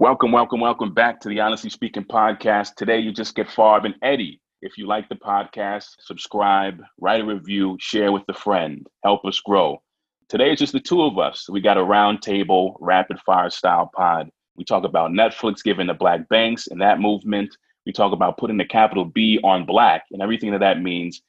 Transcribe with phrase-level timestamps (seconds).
[0.00, 2.74] Welcome, welcome, welcome back to the Honestly Speaking podcast.
[2.76, 4.40] Today, you just get Farb and Eddie.
[4.62, 9.38] If you like the podcast, subscribe, write a review, share with a friend, help us
[9.40, 9.82] grow.
[10.30, 11.50] Today, it's just the two of us.
[11.50, 14.30] We got a roundtable, rapid fire style pod.
[14.56, 17.54] We talk about Netflix giving the black banks and that movement.
[17.84, 21.20] We talk about putting the capital B on black and everything that that means,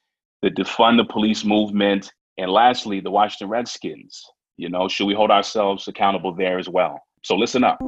[0.42, 4.24] the defund the police movement, and lastly, the Washington Redskins.
[4.56, 7.02] You know, should we hold ourselves accountable there as well?
[7.22, 7.82] So listen up.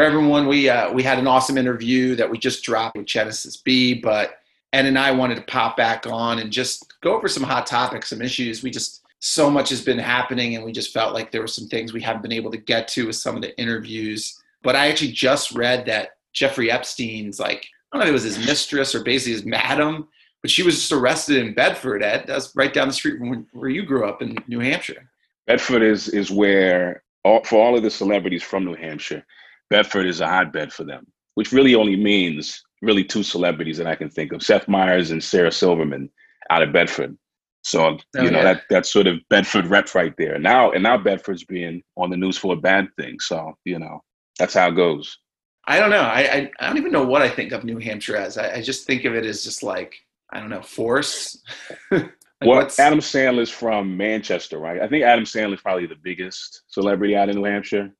[0.00, 3.58] For everyone, we uh, we had an awesome interview that we just dropped with Genesis
[3.58, 4.36] B, but
[4.72, 8.08] Ed and I wanted to pop back on and just go over some hot topics,
[8.08, 8.62] some issues.
[8.62, 11.68] We just so much has been happening, and we just felt like there were some
[11.68, 14.40] things we haven't been able to get to with some of the interviews.
[14.62, 18.36] But I actually just read that Jeffrey Epstein's like I don't know if it was
[18.36, 20.08] his mistress or basically his madam,
[20.40, 22.02] but she was just arrested in Bedford.
[22.02, 25.10] Ed, that's right down the street from where you grew up in New Hampshire.
[25.46, 29.26] Bedford is is where all, for all of the celebrities from New Hampshire,
[29.70, 33.94] Bedford is a hotbed for them, which really only means really two celebrities that I
[33.94, 36.10] can think of: Seth Meyers and Sarah Silverman
[36.50, 37.16] out of Bedford.
[37.62, 38.54] So oh, you know yeah.
[38.54, 40.38] that that's sort of Bedford rep right there.
[40.38, 43.20] Now and now Bedford's being on the news for a bad thing.
[43.20, 44.02] So you know
[44.38, 45.18] that's how it goes.
[45.66, 46.00] I don't know.
[46.00, 48.38] I I, I don't even know what I think of New Hampshire as.
[48.38, 49.94] I, I just think of it as just like
[50.32, 51.42] I don't know force.
[51.90, 52.10] like
[52.42, 54.80] well, Adam Sandler's from Manchester, right?
[54.80, 57.90] I think Adam Sandler's probably the biggest celebrity out in New Hampshire.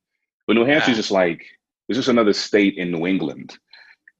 [0.47, 0.95] But New Hampshire's yeah.
[0.95, 1.45] just like
[1.91, 3.57] it's just another state in New England,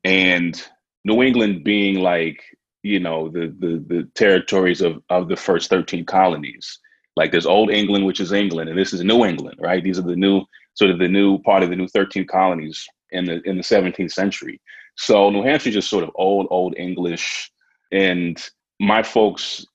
[0.04, 0.62] and
[1.06, 2.44] New England being like
[2.84, 6.80] you know the the the territories of of the first thirteen colonies.
[7.16, 9.84] Like there's Old England, which is England, and this is New England, right?
[9.84, 13.26] These are the new sort of the new part of the new thirteen colonies in
[13.26, 14.60] the in the 17th century.
[14.98, 17.52] So New Hampshire just sort of old old English,
[17.92, 18.42] and
[18.80, 19.66] my folks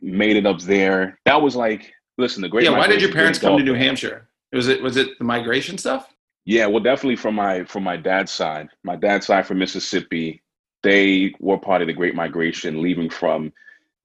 [0.00, 1.18] made it up there.
[1.26, 2.64] That was like listen, the great.
[2.64, 4.28] Yeah, why did your parents come to New Hampshire?
[4.52, 6.12] Was it was it the migration stuff?
[6.44, 8.68] Yeah, well, definitely from my from my dad's side.
[8.82, 10.42] My dad's side from Mississippi,
[10.82, 13.52] they were part of the Great Migration, leaving from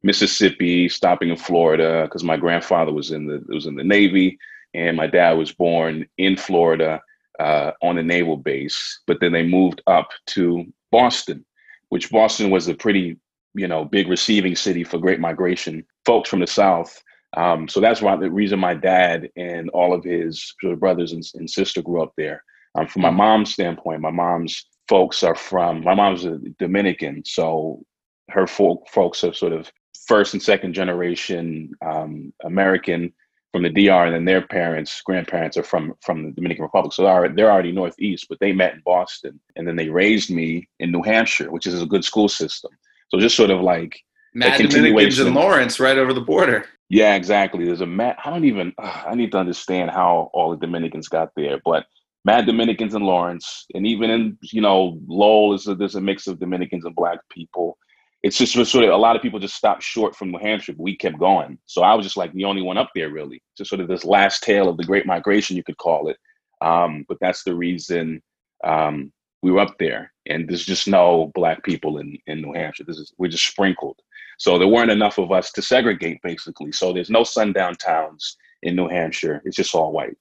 [0.04, 4.38] Mississippi, stopping in Florida because my grandfather was in the was in the Navy,
[4.76, 7.02] and my dad was born in Florida
[7.40, 9.00] uh, on a naval base.
[9.08, 11.44] But then they moved up to Boston,
[11.90, 13.18] which Boston was a pretty
[13.56, 15.84] you know big receiving city for Great Migration.
[16.06, 17.02] Folks from the South
[17.36, 21.50] um, so that's why the reason my dad and all of his brothers and, and
[21.50, 22.44] sister grew up there.
[22.78, 27.84] Um, from my mom's standpoint, my mom's folks are from my mom's a Dominican, so
[28.30, 29.72] her folk, folks are sort of
[30.08, 33.12] first and second generation um, American
[33.52, 36.94] from the DR, and then their parents, grandparents are from from the Dominican Republic.
[36.94, 40.68] So they're they're already northeast, but they met in Boston, and then they raised me
[40.80, 42.72] in New Hampshire, which is a good school system.
[43.10, 44.00] So just sort of like
[44.38, 46.66] Mad Dominicans in Lawrence, right over the border.
[46.90, 47.66] Yeah, exactly.
[47.66, 48.18] There's a Matt.
[48.24, 48.72] I don't even.
[48.78, 51.86] Uh, I need to understand how all the Dominicans got there, but
[52.24, 56.28] Mad Dominicans in Lawrence, and even in you know Lowell is a, there's a mix
[56.28, 57.78] of Dominicans and Black people.
[58.22, 60.84] It's just sort of a lot of people just stopped short from New Hampshire, but
[60.84, 61.58] we kept going.
[61.66, 63.42] So I was just like the only one up there, really.
[63.58, 66.18] Just sort of this last tail of the Great Migration, you could call it.
[66.62, 68.22] Um, but that's the reason
[68.64, 69.12] um,
[69.42, 72.84] we were up there, and there's just no Black people in in New Hampshire.
[72.84, 74.00] This is we're just sprinkled.
[74.38, 76.72] So there weren't enough of us to segregate, basically.
[76.72, 79.42] So there's no sundown towns in New Hampshire.
[79.46, 80.18] It's just all white.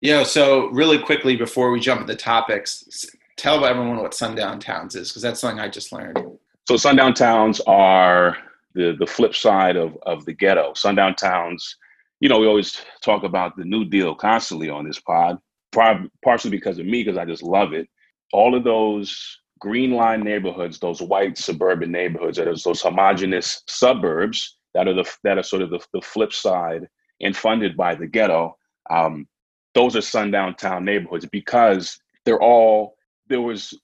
[0.00, 0.22] Yeah.
[0.22, 3.06] So really quickly before we jump into topics,
[3.36, 6.18] tell everyone what sundown towns is because that's something I just learned.
[6.68, 8.36] So sundown towns are
[8.74, 10.72] the the flip side of of the ghetto.
[10.74, 11.76] Sundown towns.
[12.20, 15.38] You know, we always talk about the New Deal constantly on this pod,
[15.72, 17.88] partially because of me, because I just love it.
[18.32, 24.56] All of those green line neighborhoods, those white suburban neighborhoods, that is those homogenous suburbs
[24.74, 26.88] that are the that are sort of the, the flip side
[27.20, 28.56] and funded by the ghetto.
[28.88, 29.28] Um,
[29.74, 32.96] those are sundown town neighborhoods because they're all
[33.28, 33.74] there was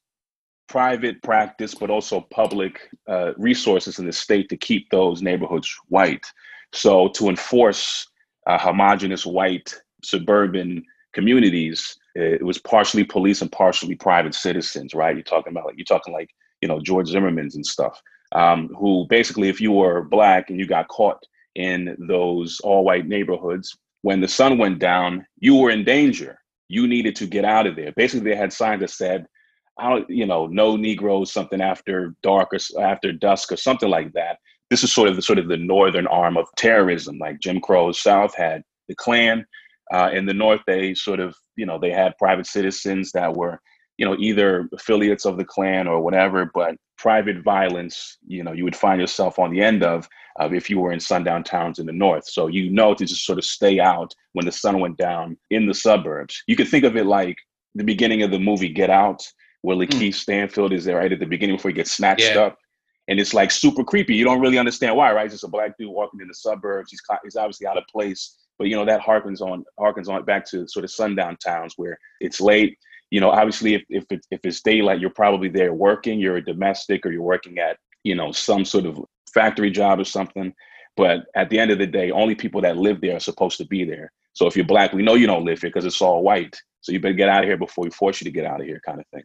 [0.69, 6.27] private practice, but also public uh, resources in the state to keep those neighborhoods white.
[6.73, 8.09] So to enforce
[8.47, 9.73] uh, homogenous white
[10.03, 15.15] suburban communities, it was partially police and partially private citizens, right?
[15.15, 16.31] You're talking about like you're talking like
[16.63, 18.01] you know George Zimmerman's and stuff,
[18.33, 21.23] um, who basically, if you were black and you got caught
[21.55, 26.39] in those all-white neighborhoods, when the sun went down, you were in danger.
[26.69, 27.93] You needed to get out of there.
[27.97, 29.27] Basically, they had signs that said,
[29.79, 34.39] "Out, you know, no Negroes, something after dark or after dusk or something like that."
[34.71, 38.01] This is sort of the sort of the northern arm of terrorism, like Jim Crow's
[38.01, 39.45] South had the Klan
[39.93, 43.61] Uh, in the North, they sort of, you know, they had private citizens that were,
[43.99, 48.65] you know, either affiliates of the Klan or whatever, but private violence, you know, you
[48.65, 50.09] would find yourself on the end of
[50.41, 52.29] uh, if you were in sundown towns in the North.
[52.29, 55.67] So you know to just sort of stay out when the sun went down in
[55.67, 56.43] the suburbs.
[56.47, 57.37] You could think of it like
[57.75, 59.23] the beginning of the movie Get Out,
[59.63, 59.77] where.
[59.77, 60.15] Lakeith mm.
[60.15, 62.43] Stanfield is there right at the beginning before he gets snatched yeah.
[62.43, 62.59] up
[63.09, 64.15] and it's like super creepy.
[64.15, 65.27] You don't really understand why, right?
[65.27, 66.91] It's just a black dude walking in the suburbs.
[66.91, 70.45] He's he's obviously out of place, but you know that harkens on harkens on back
[70.47, 72.79] to sort of sundown towns where it's late.
[73.11, 76.19] You know, obviously, if if it's, if it's daylight, you're probably there working.
[76.19, 78.99] You're a domestic, or you're working at you know some sort of
[79.33, 80.53] factory job or something.
[80.97, 83.67] But at the end of the day, only people that live there are supposed to
[83.67, 84.11] be there.
[84.33, 86.57] So if you're black, we know you don't live here because it's all white.
[86.81, 88.67] So you better get out of here before we force you to get out of
[88.67, 89.25] here, kind of thing.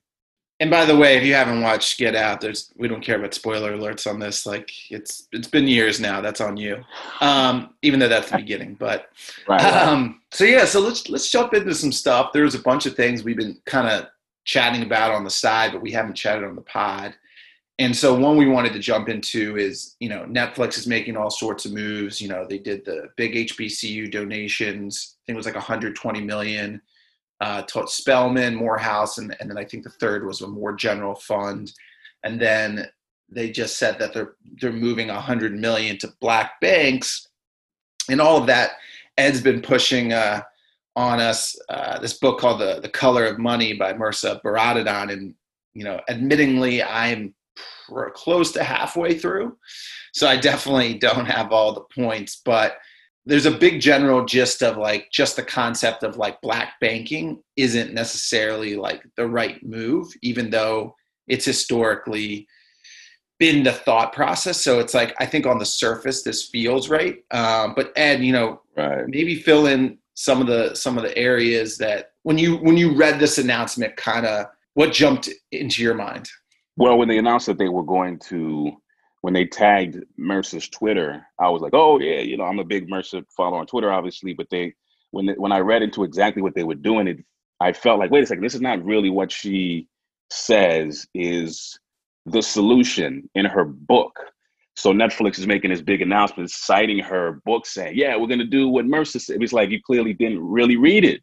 [0.62, 3.34] And by the way, if you haven't watched Get Out, there's we don't care about
[3.34, 4.46] spoiler alerts on this.
[4.46, 6.22] Like it's it's been years now.
[6.22, 6.84] That's on you.
[7.20, 8.76] Um, even though that's the beginning.
[8.76, 9.10] But
[9.48, 9.74] right, right.
[9.88, 12.30] Um, so yeah, so let's let's jump into some stuff.
[12.32, 14.06] There's a bunch of things we've been kind of
[14.46, 17.16] chatting about on the side, but we haven't chatted on the pod.
[17.80, 21.32] And so one we wanted to jump into is, you know, Netflix is making all
[21.32, 22.22] sorts of moves.
[22.22, 25.16] You know, they did the big HBCU donations.
[25.16, 26.84] I think it was like 120 million
[27.42, 31.74] uh, Spelman, Morehouse, and, and then I think the third was a more general fund.
[32.24, 32.88] And then
[33.30, 37.28] they just said that they're they're moving 100 million to black banks,
[38.10, 38.72] and all of that.
[39.18, 40.42] Ed's been pushing uh,
[40.96, 45.34] on us uh, this book called the the Color of Money by Mehrsa Baradaran, and
[45.74, 47.34] you know, admittingly, I'm
[47.88, 49.58] pr- close to halfway through,
[50.14, 52.76] so I definitely don't have all the points, but
[53.32, 57.94] there's a big general gist of like just the concept of like black banking isn't
[57.94, 60.94] necessarily like the right move even though
[61.30, 62.46] it's historically
[63.40, 64.62] been the thought process.
[64.62, 67.24] So it's like i think on the surface this feels right.
[67.32, 69.06] Um, but ed you know right.
[69.08, 72.94] maybe fill in some of the some of the areas that when you when you
[72.98, 76.30] read this announcement kind of what jumped into your mind?
[76.76, 78.74] Well when they announced that they were going to
[79.22, 82.90] when they tagged Mehrsa's Twitter, I was like, oh yeah, you know, I'm a big
[82.90, 84.34] Mercer follower on Twitter, obviously.
[84.34, 84.74] But they,
[85.12, 87.24] when when I read into exactly what they were doing, it,
[87.60, 89.88] I felt like, wait a second, this is not really what she
[90.32, 91.80] says is
[92.26, 94.18] the solution in her book.
[94.76, 98.70] So Netflix is making this big announcement, citing her book, saying, "Yeah, we're to do
[98.70, 101.22] what Mehrsa said." It's like you clearly didn't really read it,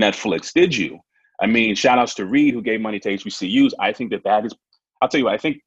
[0.00, 0.98] Netflix, did you?
[1.40, 3.72] I mean, shout outs to Reed who gave money to HBCUs.
[3.78, 4.54] I think that that is.
[5.00, 5.60] I'll tell you, what, I think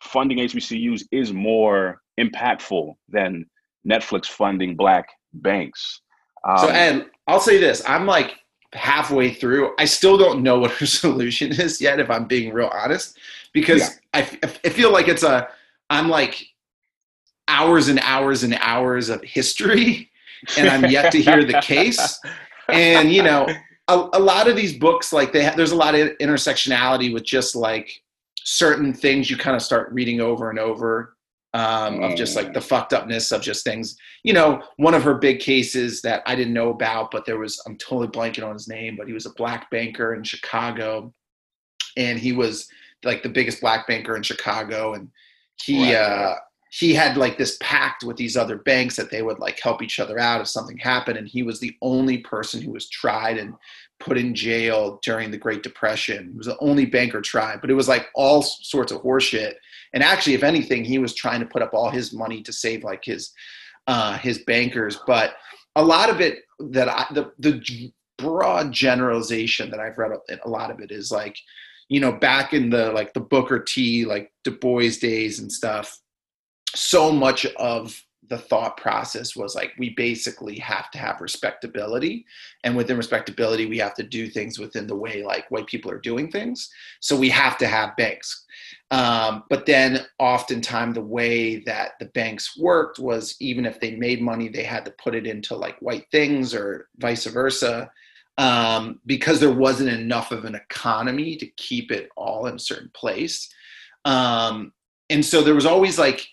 [0.00, 3.46] funding HBCUs is more impactful than
[3.88, 6.00] Netflix funding black banks.
[6.46, 8.34] Um, so, and I'll say this: I'm like
[8.72, 9.74] halfway through.
[9.78, 13.18] I still don't know what her solution is yet, if I'm being real honest,
[13.52, 13.80] because
[14.14, 14.26] yeah.
[14.42, 15.48] I, I feel like it's a.
[15.88, 16.46] I'm like
[17.48, 20.10] hours and hours and hours of history,
[20.56, 22.18] and I'm yet to hear the case.
[22.68, 23.48] And you know,
[23.88, 27.24] a, a lot of these books, like they have, there's a lot of intersectionality with
[27.24, 28.02] just like
[28.50, 31.16] certain things you kind of start reading over and over
[31.54, 33.96] um, of just like the fucked upness of just things.
[34.24, 37.62] You know, one of her big cases that I didn't know about, but there was,
[37.64, 41.14] I'm totally blanking on his name, but he was a black banker in Chicago.
[41.96, 42.68] And he was
[43.04, 44.94] like the biggest black banker in Chicago.
[44.94, 45.10] And
[45.62, 46.34] he, uh,
[46.72, 50.00] he had like this pact with these other banks that they would like help each
[50.00, 51.18] other out if something happened.
[51.18, 53.54] And he was the only person who was tried and
[54.00, 56.30] put in jail during the Great Depression.
[56.32, 59.54] He was the only banker tried, but it was like all sorts of horseshit.
[59.92, 62.82] And actually, if anything, he was trying to put up all his money to save
[62.82, 63.32] like his
[63.86, 64.98] uh, his bankers.
[65.06, 65.34] But
[65.76, 70.12] a lot of it that I the the broad generalization that I've read
[70.44, 71.36] a lot of it is like,
[71.88, 75.98] you know, back in the like the Booker T, like Du Bois days and stuff.
[76.74, 82.24] So much of the thought process was like we basically have to have respectability.
[82.64, 85.98] And within respectability we have to do things within the way like white people are
[85.98, 86.70] doing things.
[87.00, 88.46] So we have to have banks.
[88.92, 94.22] Um, but then oftentimes the way that the banks worked was even if they made
[94.22, 97.90] money they had to put it into like white things or vice versa
[98.38, 102.90] um, because there wasn't enough of an economy to keep it all in a certain
[102.94, 103.52] place.
[104.04, 104.72] Um,
[105.10, 106.26] and so there was always like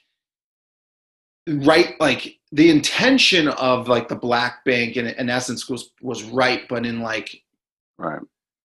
[1.48, 6.68] right like the intention of like the black bank in, in essence was was right
[6.68, 7.42] but in like
[7.98, 8.20] right.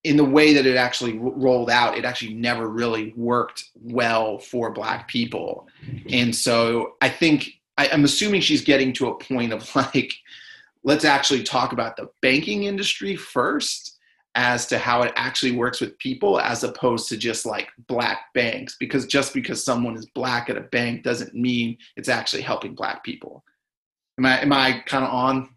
[0.05, 4.71] in the way that it actually rolled out it actually never really worked well for
[4.73, 5.07] black mm-hmm.
[5.09, 5.69] people.
[5.87, 6.09] Mm-hmm.
[6.11, 10.15] And so i think I, i'm assuming she's getting to a point of like
[10.85, 13.92] let's actually talk about the banking industry first
[14.35, 18.77] as to how it actually works with people as opposed to just like black banks
[18.81, 23.05] because just because someone is black at a bank doesn't mean it's actually helping black
[23.05, 23.45] people
[24.19, 25.51] am i am i kind of on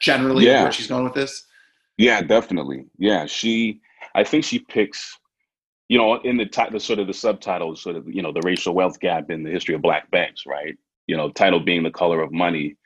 [0.00, 0.62] generally yeah.
[0.62, 1.44] where she's going with this?
[1.96, 2.86] Yeah, definitely.
[2.98, 3.80] Yeah, she.
[4.14, 5.18] I think she picks.
[5.88, 8.74] You know, in the, title, sort of the subtitle, sort of you know the racial
[8.74, 10.76] wealth gap in the history of black banks, right?
[11.06, 12.76] You know, title being the color of money.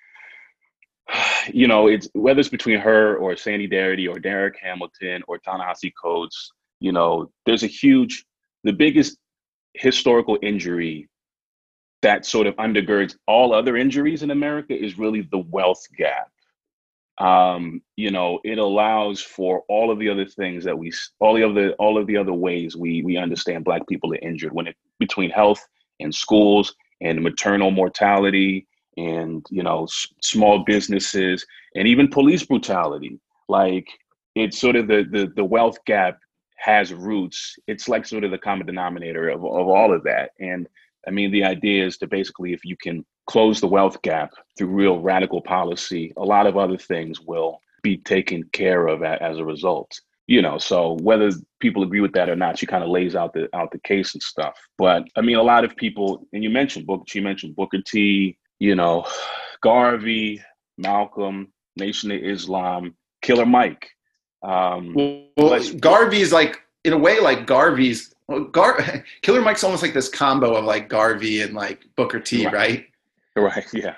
[1.53, 5.91] You know, it's whether it's between her or Sandy Darity or Darrick Hamilton or Ta-Nehisi
[6.01, 6.53] Coates.
[6.81, 8.25] You know, there's a huge,
[8.63, 9.17] the biggest
[9.75, 11.09] historical injury
[12.03, 16.31] that sort of undergirds all other injuries in America is really the wealth gap.
[17.19, 21.43] Um, you know, it allows for all of the other things that we, all the
[21.43, 24.77] other, all of the other ways we we understand Black people are injured when it
[24.99, 25.67] between health
[26.01, 28.67] and schools and maternal mortality
[28.97, 31.45] and you know s- small businesses
[31.75, 33.19] and even police brutality.
[33.49, 33.89] Like
[34.35, 36.19] it's sort of the the the wealth gap
[36.57, 37.57] has roots.
[37.67, 40.69] It's like sort of the common denominator of of all of that and
[41.07, 44.69] I mean, the idea is to basically, if you can close the wealth gap through
[44.69, 49.45] real radical policy, a lot of other things will be taken care of as a
[49.45, 50.01] result.
[50.27, 53.33] You know, so whether people agree with that or not, she kind of lays out
[53.33, 54.57] the out the case and stuff.
[54.79, 58.39] But I mean, a lot of people, and you mentioned Book, she mentioned Booker T,
[58.61, 59.07] you know,
[59.63, 60.43] Garvey,
[60.79, 63.91] Malcolm, Nation of Islam, Killer Mike.
[64.43, 64.95] Um,
[65.37, 68.15] well, Garvey is like in a way like Garvey's
[68.53, 72.87] Gar- Killer Mike's almost like this combo of like Garvey and like Booker T, right?
[73.37, 73.45] Right.
[73.57, 73.97] right yeah,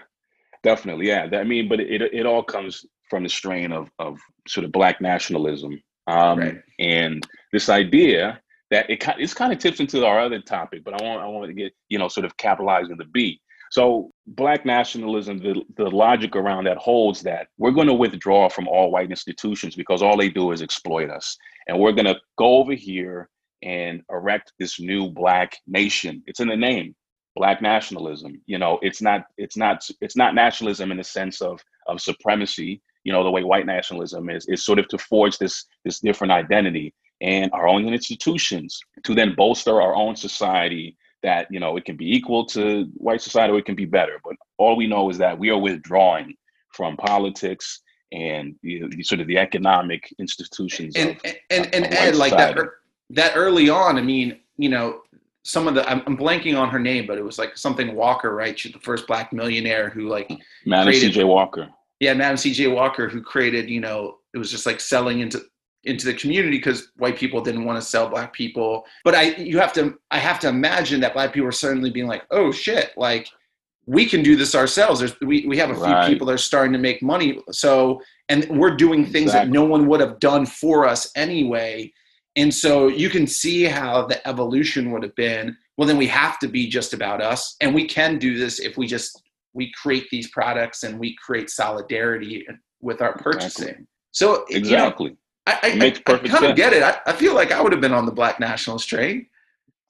[0.63, 1.09] definitely.
[1.09, 1.29] Yeah.
[1.33, 5.01] I mean, but it, it all comes from the strain of, of sort of black
[5.01, 5.83] nationalism.
[6.07, 6.61] Um, right.
[6.79, 8.41] And this idea
[8.71, 11.47] that it it's kind of tips into our other topic, but I want I want
[11.47, 13.41] to get you know sort of capitalizing the beat.
[13.73, 18.69] So black nationalism, the, the logic around that holds that we're going to withdraw from
[18.69, 21.39] all white institutions because all they do is exploit us.
[21.67, 23.31] And we're going to go over here
[23.63, 26.23] and erect this new black nation.
[26.27, 26.95] It's in the name,
[27.35, 28.43] black nationalism.
[28.45, 32.83] You know, it's not it's not it's not nationalism in the sense of of supremacy.
[33.05, 36.35] You know, the way white nationalism is is sort of to forge this this different
[36.35, 41.85] identity and our own institutions to then bolster our own society that you know it
[41.85, 45.11] can be equal to white society or it can be better but all we know
[45.11, 46.35] is that we are withdrawing
[46.71, 51.95] from politics and you know, sort of the economic institutions and of, and, and, and
[51.95, 52.57] ed like that
[53.13, 55.03] that early on, I mean, you know,
[55.45, 58.35] some of the I'm, I'm, blanking on her name, but it was like something Walker,
[58.35, 58.59] right?
[58.59, 60.31] She's the first black millionaire who like
[60.67, 61.25] Madam C.J.
[61.25, 61.69] Walker.
[62.01, 62.69] Yeah, Madam C.J.
[62.69, 65.43] Walker, who created, you know, it was just like selling into
[65.85, 68.85] into the community because white people didn't want to sell black people.
[69.05, 72.07] But I you have to I have to imagine that black people are suddenly being
[72.07, 73.29] like, oh shit, like
[73.87, 75.01] we can do this ourselves.
[75.01, 76.09] There's we, we have a few right.
[76.09, 77.41] people that are starting to make money.
[77.51, 79.49] So and we're doing things exactly.
[79.49, 81.93] that no one would have done for us anyway.
[82.37, 85.57] And so you can see how the evolution would have been.
[85.77, 87.57] Well, then we have to be just about us.
[87.61, 89.21] And we can do this if we just
[89.55, 92.47] we create these products and we create solidarity
[92.81, 93.69] with our purchasing.
[93.69, 93.87] Exactly.
[94.13, 95.07] So exactly.
[95.07, 96.83] You know, I, I, makes perfect I, I kind of get it.
[96.83, 99.27] I, I feel like I would have been on the black nationalist train.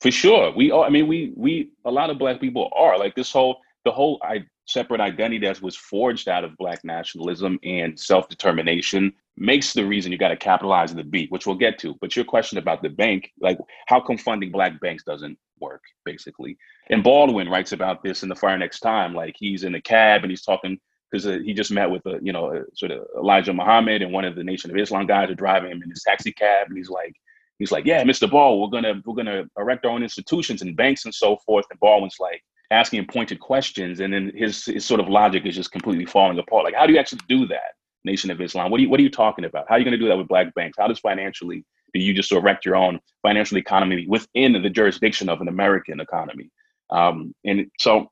[0.01, 0.53] For sure.
[0.55, 3.61] We are I mean we we a lot of black people are like this whole
[3.85, 9.73] the whole I separate identity that was forged out of black nationalism and self-determination makes
[9.73, 11.97] the reason you got to capitalize the beat, which we'll get to.
[12.01, 16.57] But your question about the bank, like how come funding black banks doesn't work, basically.
[16.91, 19.15] And Baldwin writes about this in the Fire Next Time.
[19.15, 20.79] Like he's in a cab and he's talking
[21.13, 24.13] because uh, he just met with a you know a, sort of Elijah Muhammad and
[24.13, 26.77] one of the Nation of Islam guys are driving him in his taxi cab, and
[26.77, 27.15] he's like.
[27.59, 28.29] He's like, yeah, Mr.
[28.29, 31.65] Ball, we're gonna we're gonna erect our own institutions and banks and so forth.
[31.71, 32.43] And Baldwin's like,
[32.73, 36.39] asking him pointed questions, and then his his sort of logic is just completely falling
[36.39, 36.65] apart.
[36.65, 38.71] Like, how do you actually do that, Nation of Islam?
[38.71, 39.67] What are you what are you talking about?
[39.69, 40.79] How are you going to do that with black banks?
[40.79, 41.65] How does financially
[41.95, 46.51] do you just erect your own financial economy within the jurisdiction of an American economy?
[46.91, 48.11] Um, and so,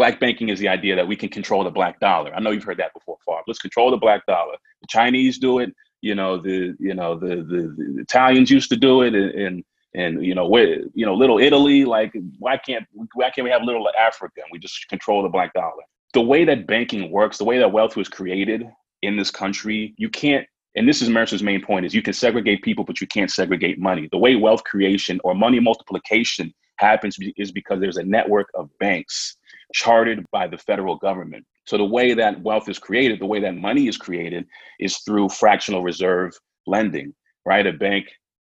[0.00, 2.34] black banking is the idea that we can control the black dollar.
[2.34, 3.42] I know you've heard that before, Far.
[3.46, 4.56] Let's control the black dollar.
[4.80, 5.74] The Chinese do it.
[6.00, 9.64] You know, the you know the the, the Italians used to do it, and, and
[9.94, 13.64] and you know where you know little italy like why can't why can't we have
[13.64, 15.82] little africa and we just control the black dollar
[16.14, 18.62] the way that banking works the way that wealth was created
[19.02, 22.62] in this country you can't and this is Mehrsa's main point is you can segregate
[22.62, 27.50] people but you can't segregate money the way wealth creation or money multiplication happens is
[27.52, 29.36] because there's a network of banks
[29.72, 33.56] chartered by the federal government so the way that wealth is created the way that
[33.56, 34.46] money is created
[34.78, 36.32] is through fractional reserve
[36.66, 37.14] lending
[37.46, 38.06] right a bank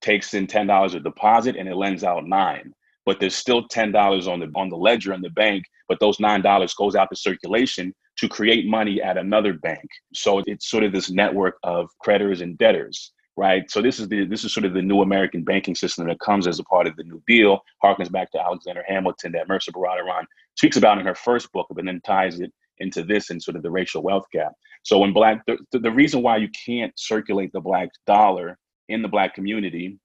[0.03, 2.71] takes in ten dollars a deposit and it lends out nine.
[3.05, 6.19] But there's still ten dollars on the on the ledger in the bank, but those
[6.19, 9.85] nine dollars goes out to circulation to create money at another bank.
[10.13, 13.69] So it's sort of this network of creditors and debtors, right?
[13.69, 16.47] So this is the this is sort of the new American banking system that comes
[16.47, 20.25] as a part of the New Deal, harkens back to Alexander Hamilton that Mehrsa Baradaran
[20.55, 23.63] speaks about in her first book, but then ties it into this and sort of
[23.63, 24.53] the racial wealth gap.
[24.83, 28.57] So when black, the, the reason why you can't circulate the black dollar
[28.89, 29.97] in the black community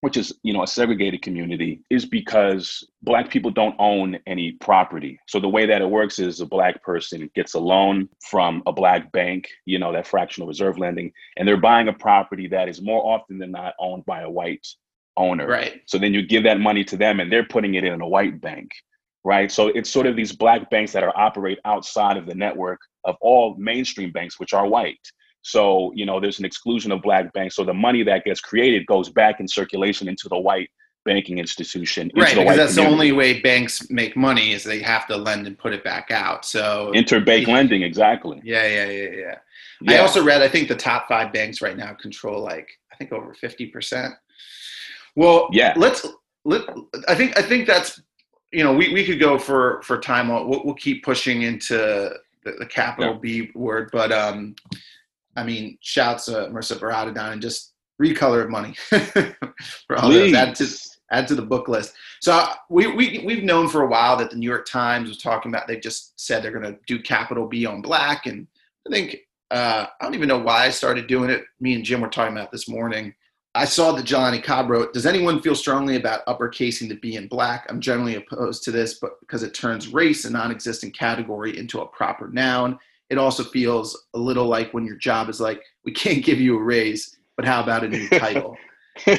[0.00, 5.18] which is you know a segregated community is because black people don't own any property.
[5.26, 8.72] So the way that it works is a black person gets a loan from a
[8.72, 12.80] black bank you know that fractional reserve lending and they're buying a property that is
[12.80, 14.66] more often than not owned by a white
[15.16, 15.46] owner.
[15.46, 15.82] Right.
[15.86, 18.40] So then you give that money to them and they're putting it in a white
[18.40, 18.72] bank
[19.24, 19.52] right?
[19.52, 23.16] So it's sort of these black banks that are operate outside of the network of
[23.20, 24.98] all mainstream banks which are white
[25.42, 27.56] so, you know, there's an exclusion of black banks.
[27.56, 30.70] So the money that gets created goes back in circulation into the white
[31.04, 32.10] banking institution.
[32.14, 32.82] Right, because that's community.
[32.82, 36.10] the only way banks make money is they have to lend and put it back
[36.10, 36.44] out.
[36.44, 37.54] So interbank yeah.
[37.54, 38.40] lending, exactly.
[38.44, 39.34] Yeah, yeah, yeah, yeah,
[39.82, 39.94] yeah.
[39.94, 43.12] I also read I think the top five banks right now control like I think
[43.12, 44.14] over fifty percent.
[45.16, 45.72] Well, yeah.
[45.76, 46.06] Let's
[46.44, 46.62] let.
[47.08, 48.00] I think I think that's
[48.52, 50.28] you know we, we could go for for time.
[50.28, 52.10] We'll, we'll keep pushing into
[52.44, 53.20] the, the capital yeah.
[53.20, 54.54] B word, but um,
[55.36, 58.74] I mean, shouts to Mehrsa Baradaran and just recolor of money
[59.86, 60.32] for all those.
[60.34, 60.66] Add to
[61.12, 61.94] add to the book list.
[62.20, 65.18] So uh, we we we've known for a while that the New York Times was
[65.18, 65.66] talking about.
[65.66, 68.46] They just said they're going to do capital B on black, and
[68.86, 69.18] I think
[69.50, 71.44] uh, I don't even know why I started doing it.
[71.60, 73.14] Me and Jim were talking about this morning.
[73.52, 77.26] I saw that Jelani Cobb wrote, Does anyone feel strongly about uppercasing the B in
[77.26, 77.66] black?
[77.68, 81.80] I'm generally opposed to this, but because it turns race, a non existent category, into
[81.80, 82.78] a proper noun
[83.10, 86.56] it also feels a little like when your job is like, we can't give you
[86.56, 88.56] a raise, but how about a new title?
[89.06, 89.18] and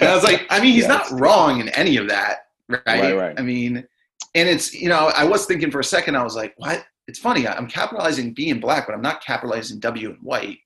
[0.00, 2.82] I was like, I mean, he's not wrong in any of that, right?
[2.86, 3.16] right?
[3.16, 3.86] Right, I mean,
[4.34, 6.84] and it's, you know, I was thinking for a second, I was like, what?
[7.06, 7.46] It's funny.
[7.46, 10.58] I'm capitalizing B in black, but I'm not capitalizing W in white.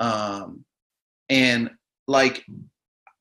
[0.00, 0.64] Um,
[1.28, 1.70] and
[2.06, 2.44] like,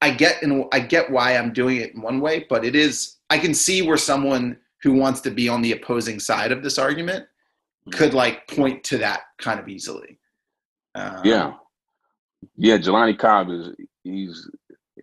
[0.02, 3.18] I get, and I get why I'm doing it in one way, but it is,
[3.30, 6.78] I can see where someone who wants to be on the opposing side of this
[6.78, 7.26] argument
[7.92, 10.20] could like point to that kind of easily.
[10.96, 11.54] Um, yeah,
[12.56, 12.78] yeah.
[12.78, 13.70] Jelani Cobb is
[14.04, 14.50] he's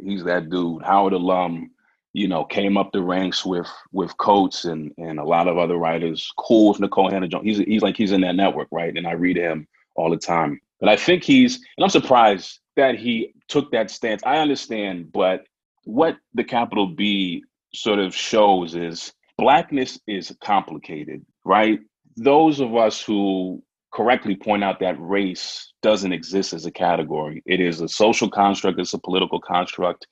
[0.01, 0.83] he's that dude.
[0.83, 1.71] Howard alum,
[2.13, 5.77] you know, came up the ranks with with Coates and and a lot of other
[5.77, 6.31] writers.
[6.37, 7.45] Cool with Nikole Hannah-Jones.
[7.45, 8.97] He's he's like he's in that network, right?
[8.97, 10.61] And I read him all the time.
[10.81, 14.23] But I think he's and I'm surprised that he took that stance.
[14.25, 15.47] I understand, but
[15.85, 21.81] what the capital B sort of shows is blackness is complicated, right?
[22.17, 27.43] Those of us who correctly point out that race doesn't exist as a category.
[27.47, 30.07] It is a social construct, it's a political construct,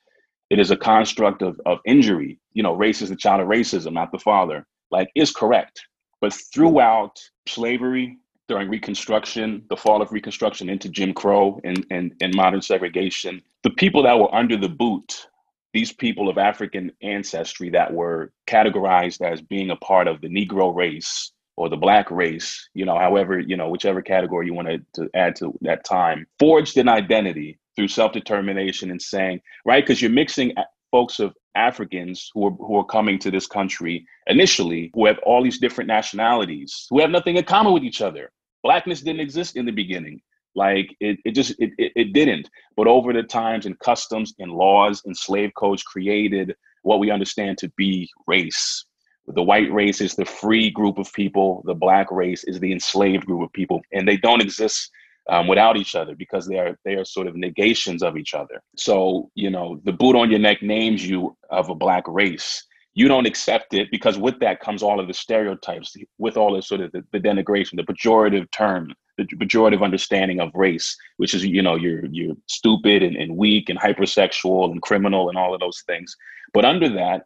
[0.50, 2.38] it is a construct of, of injury.
[2.52, 4.66] You know, race is the child of racism, not the father.
[4.90, 5.82] Like, is correct.
[6.20, 12.34] But throughout slavery, during Reconstruction, the fall of Reconstruction into Jim Crow and, and, and
[12.34, 15.26] modern segregation, the people that were under the boot,
[15.72, 20.74] these people of African ancestry that were categorized as being a part of the Negro
[20.74, 25.08] race, or the black race, you know, however, you know, whichever category you wanted to
[25.14, 30.54] add to that time, forged an identity through self-determination and saying, right, because you're mixing
[30.90, 35.42] folks of Africans who are who are coming to this country initially, who have all
[35.42, 38.30] these different nationalities, who have nothing in common with each other.
[38.62, 40.20] Blackness didn't exist in the beginning.
[40.54, 42.48] Like it, it just it, it, it didn't.
[42.76, 47.58] But over the times and customs and laws and slave codes created what we understand
[47.58, 48.84] to be race
[49.26, 51.62] the white race is the free group of people.
[51.64, 53.80] The black race is the enslaved group of people.
[53.92, 54.90] And they don't exist
[55.28, 58.62] um, without each other because they are they are sort of negations of each other.
[58.76, 62.64] So you know the boot on your neck names you of a black race.
[62.94, 66.62] You don't accept it because with that comes all of the stereotypes with all the
[66.62, 71.44] sort of the, the denigration the pejorative term the pejorative understanding of race which is
[71.44, 75.60] you know you're you're stupid and, and weak and hypersexual and criminal and all of
[75.60, 76.14] those things.
[76.52, 77.22] But under that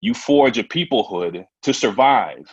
[0.00, 2.44] you forge a peoplehood to survive.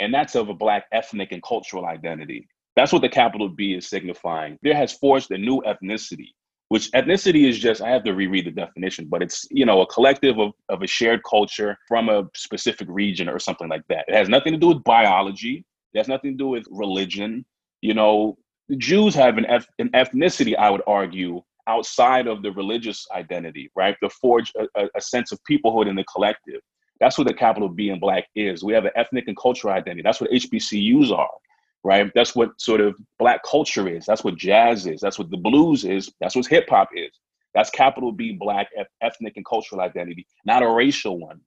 [0.00, 2.48] And that's of a Black ethnic and cultural identity.
[2.76, 4.58] That's what the capital B is signifying.
[4.62, 6.30] There has forged a new ethnicity,
[6.68, 9.86] which ethnicity is just, I have to reread the definition, but it's, you know, a
[9.86, 14.04] collective of, of a shared culture from a specific region or something like that.
[14.08, 15.64] It has nothing to do with biology.
[15.92, 17.44] It has nothing to do with religion.
[17.80, 18.36] You know,
[18.78, 19.46] Jews have an,
[19.78, 23.96] an ethnicity, I would argue, outside of the religious identity, right?
[24.02, 26.60] To forge a, a sense of peoplehood in the collective.
[27.00, 28.62] That's what the capital B in Black is.
[28.62, 30.02] We have an ethnic and cultural identity.
[30.02, 31.30] That's what HBCUs are,
[31.82, 32.10] right?
[32.14, 34.06] That's what sort of Black culture is.
[34.06, 35.00] That's what jazz is.
[35.00, 36.10] That's what the blues is.
[36.20, 37.10] That's what hip hop is.
[37.54, 38.68] That's capital B Black
[39.00, 41.40] ethnic and cultural identity, not a racial one,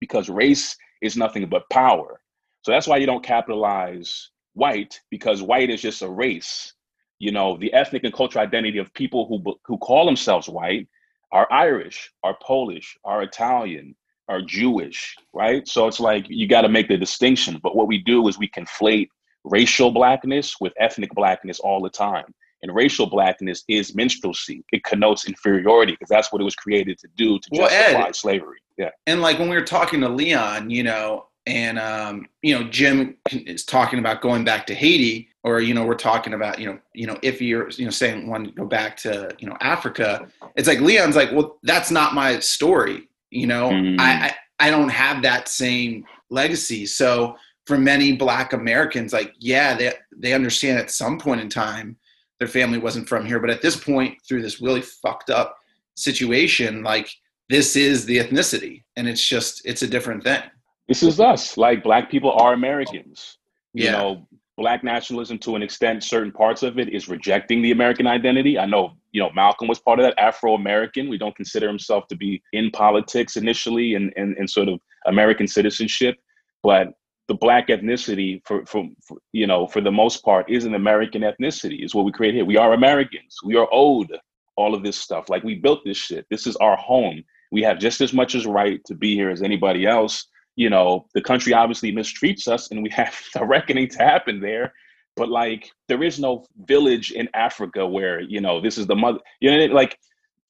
[0.00, 2.20] because race is nothing but power.
[2.62, 6.72] So that's why you don't capitalize white, because white is just a race.
[7.18, 10.88] You know, the ethnic and cultural identity of people who who call themselves white
[11.32, 13.94] are Irish, are Polish, are Italian,
[14.28, 15.66] are Jewish, right?
[15.68, 17.60] So it's like you got to make the distinction.
[17.62, 19.08] But what we do is we conflate
[19.44, 22.26] racial blackness with ethnic blackness all the time.
[22.62, 24.64] And racial blackness is minstrelsy.
[24.72, 28.16] It connotes inferiority because that's what it was created to do to well, justify Ed,
[28.16, 28.58] slavery.
[28.76, 28.90] Yeah.
[29.06, 33.16] And like when we were talking to Leon, you know, and um, you know, Jim
[33.30, 36.78] is talking about going back to Haiti, or you know, we're talking about you know,
[36.92, 40.26] you know, if you're you know saying want to go back to you know Africa,
[40.56, 43.08] it's like Leon's like, well, that's not my story.
[43.30, 44.00] You know, mm.
[44.00, 46.86] I, I I don't have that same legacy.
[46.86, 47.36] So
[47.66, 51.96] for many Black Americans, like yeah, they they understand at some point in time
[52.38, 55.56] their family wasn't from here, but at this point, through this really fucked up
[55.94, 57.08] situation, like
[57.48, 60.42] this is the ethnicity, and it's just it's a different thing
[60.88, 61.56] this is us.
[61.56, 63.38] Like black people are Americans.
[63.74, 63.84] Yeah.
[63.84, 68.06] You know, black nationalism to an extent, certain parts of it is rejecting the American
[68.06, 68.58] identity.
[68.58, 71.10] I know, you know, Malcolm was part of that Afro American.
[71.10, 75.46] We don't consider himself to be in politics initially and, and, and sort of American
[75.46, 76.16] citizenship.
[76.62, 76.88] But
[77.28, 81.22] the black ethnicity for, for, for, you know, for the most part is an American
[81.22, 82.44] ethnicity, is what we create here.
[82.44, 83.36] We are Americans.
[83.44, 84.10] We are owed
[84.56, 85.28] all of this stuff.
[85.28, 86.26] Like we built this shit.
[86.30, 87.22] This is our home.
[87.52, 91.06] We have just as much as right to be here as anybody else you know,
[91.14, 94.72] the country obviously mistreats us and we have a reckoning to happen there.
[95.14, 99.18] But like, there is no village in Africa where, you know, this is the mother,
[99.40, 99.98] you know, like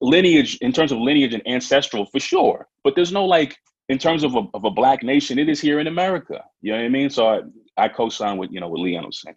[0.00, 2.66] lineage in terms of lineage and ancestral for sure.
[2.82, 3.56] But there's no like,
[3.88, 6.42] in terms of a, of a black nation, it is here in America.
[6.62, 7.10] You know what I mean?
[7.10, 7.40] So I,
[7.76, 9.36] I co-sign with, you know, what Leon was saying.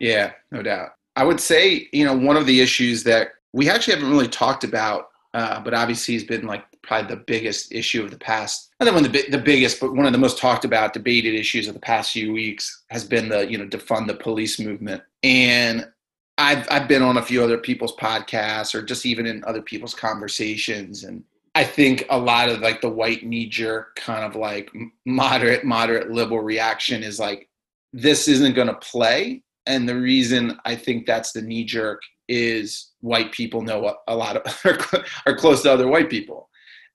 [0.00, 0.90] Yeah, no doubt.
[1.16, 4.64] I would say, you know, one of the issues that we actually haven't really talked
[4.64, 8.94] about, uh, but obviously has been like probably the biggest issue of the past not
[8.94, 11.74] one of the, the biggest but one of the most talked about debated issues of
[11.74, 15.02] the past few weeks has been the you know defund the police movement.
[15.22, 15.88] And
[16.36, 19.94] I've, I've been on a few other people's podcasts or just even in other people's
[19.94, 21.04] conversations.
[21.04, 21.24] And
[21.56, 24.70] i think a lot of like the white knee jerk kind of like
[25.06, 27.48] moderate moderate liberal reaction is like
[27.92, 29.42] this isn't going to play.
[29.66, 34.36] And the reason i think that's the knee jerk is white people know a, lot
[34.36, 36.48] of are, are close to other white people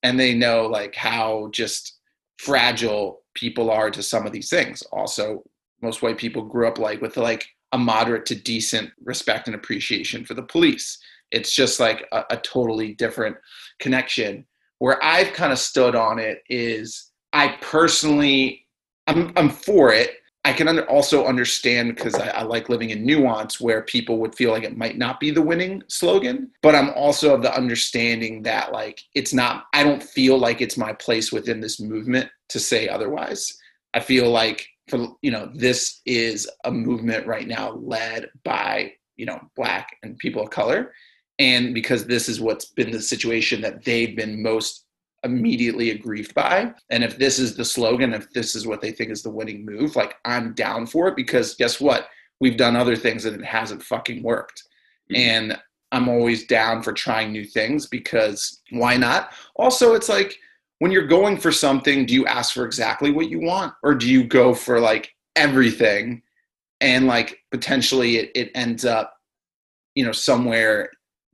[0.04, 1.98] and they know like how just
[2.38, 4.82] fragile people are to some of these things.
[4.92, 5.44] Also,
[5.82, 10.26] most white people grew up like with like a moderate to decent respect and appreciation
[10.26, 10.98] for the police.
[11.32, 13.38] It's just like a, a totally different
[13.80, 14.46] connection.
[14.80, 18.66] Where I've kind of stood on it is I personally
[19.08, 23.06] I'm I'm for it I can under, also understand because I, I, like living in
[23.06, 26.92] nuance where people would feel like it might not be the winning slogan, but I'm
[26.92, 29.66] also of the understanding that like it's not.
[29.74, 33.58] I don't feel like it's my place within this movement to say otherwise.
[33.94, 39.26] I feel like for you know this is a movement right now led by you
[39.26, 40.94] know black and people of color,
[41.38, 44.86] and because this is what's been the situation that they've been most
[45.24, 46.74] immediately aggrieved by.
[46.90, 49.66] And if this is the slogan, if this is what they think is the winning
[49.66, 52.08] move, like I'm down for it because guess what?
[52.40, 54.64] We've done other things and it hasn't fucking worked.
[55.12, 55.22] Mm-hmm.
[55.22, 55.58] And
[55.92, 59.34] I'm always down for trying new things because why not?
[59.56, 60.38] Also, it's like
[60.80, 64.10] when you're going for something, do you ask for exactly what you want or do
[64.10, 66.22] you go for like everything
[66.80, 69.14] and like potentially it, it ends up,
[69.96, 70.90] you know, somewhere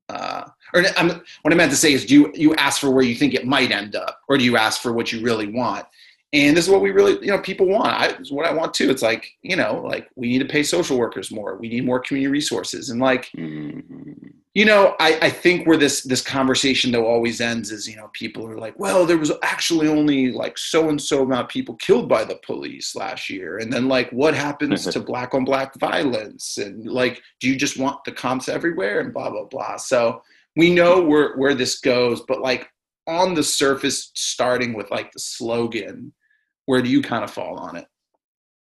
[0.10, 3.04] uh, or I'm, what I meant to say is, do you you ask for where
[3.04, 5.86] you think it might end up, or do you ask for what you really want?
[6.36, 7.94] And this is what we really, you know, people want.
[7.94, 8.90] I, this is what I want too.
[8.90, 11.56] It's like, you know, like we need to pay social workers more.
[11.56, 14.12] We need more community resources, and like, mm-hmm.
[14.54, 18.10] you know, I, I think where this this conversation though always ends is, you know,
[18.12, 21.76] people are like, well, there was actually only like so and so amount of people
[21.76, 25.74] killed by the police last year, and then like, what happens to black on black
[25.80, 29.78] violence, and like, do you just want the comps everywhere, and blah blah blah.
[29.78, 30.22] So
[30.58, 32.70] we know where where this goes, but like
[33.08, 36.12] on the surface, starting with like the slogan,
[36.66, 37.88] where do you kind of fall on it?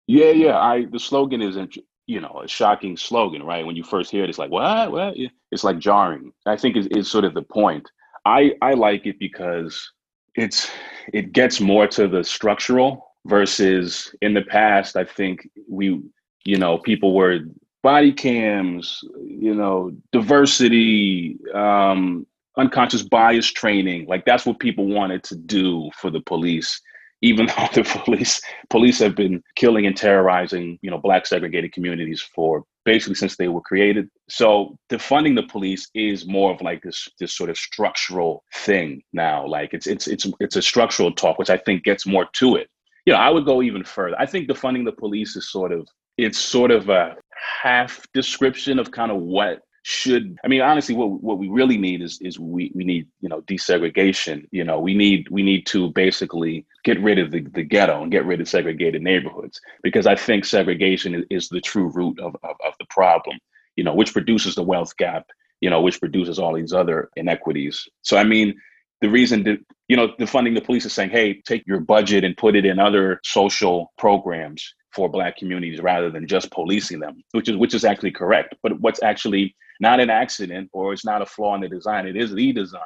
[0.08, 0.58] Yeah, yeah.
[0.58, 3.66] I the slogan isn't you know a shocking slogan, right?
[3.66, 5.16] When you first hear it, it's like what, what?
[5.52, 6.32] It's like jarring.
[6.46, 7.90] I think is is sort of the point.
[8.26, 9.92] I I like it because
[10.36, 10.70] it's
[11.14, 14.96] it gets more to the structural versus in the past.
[14.96, 16.02] I think we
[16.46, 17.40] you know people were
[17.82, 22.26] body cams, you know, diversity, um,
[22.58, 24.06] unconscious bias training.
[24.08, 26.82] Like that's what people wanted to do for the police,
[27.22, 32.22] even though the police police have been killing and terrorizing, you know, black segregated communities
[32.22, 34.10] for basically since they were created.
[34.30, 39.46] So defunding the police is more of like this this sort of structural thing now.
[39.46, 42.68] Like it's it's it's it's a structural talk, which I think gets more to it.
[43.06, 44.16] You know, I would go even further.
[44.20, 47.16] I think defunding the police is sort of it's sort of a
[47.62, 52.02] half description of kind of what should i mean honestly what what we really need
[52.02, 54.46] is is we we need you know desegregation.
[54.52, 58.12] You know we need we need to basically get rid of the, the ghetto and
[58.12, 62.36] get rid of segregated neighborhoods because i think segregation is, is the true root of,
[62.44, 63.38] of, of the problem
[63.76, 65.26] you know which produces the wealth gap
[65.62, 67.88] you know which produces all these other inequities.
[68.02, 68.56] So i mean
[69.02, 72.24] the reason that you know the funding the police is saying hey take your budget
[72.24, 77.24] and put it in other social programs for black communities rather than just policing them
[77.32, 78.56] which is which is actually correct.
[78.62, 82.08] But what's actually not an accident or it's not a flaw in the design.
[82.08, 82.82] It is the design,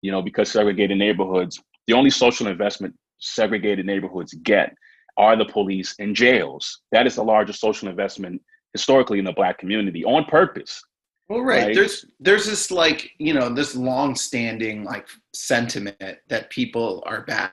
[0.00, 4.74] you know, because segregated neighborhoods, the only social investment segregated neighborhoods get
[5.16, 6.80] are the police and jails.
[6.90, 8.40] That is the largest social investment
[8.72, 10.82] historically in the black community on purpose.
[11.28, 11.66] Well, right.
[11.66, 11.74] right.
[11.74, 17.52] There's there's this like you know this long-standing like sentiment that people are bad,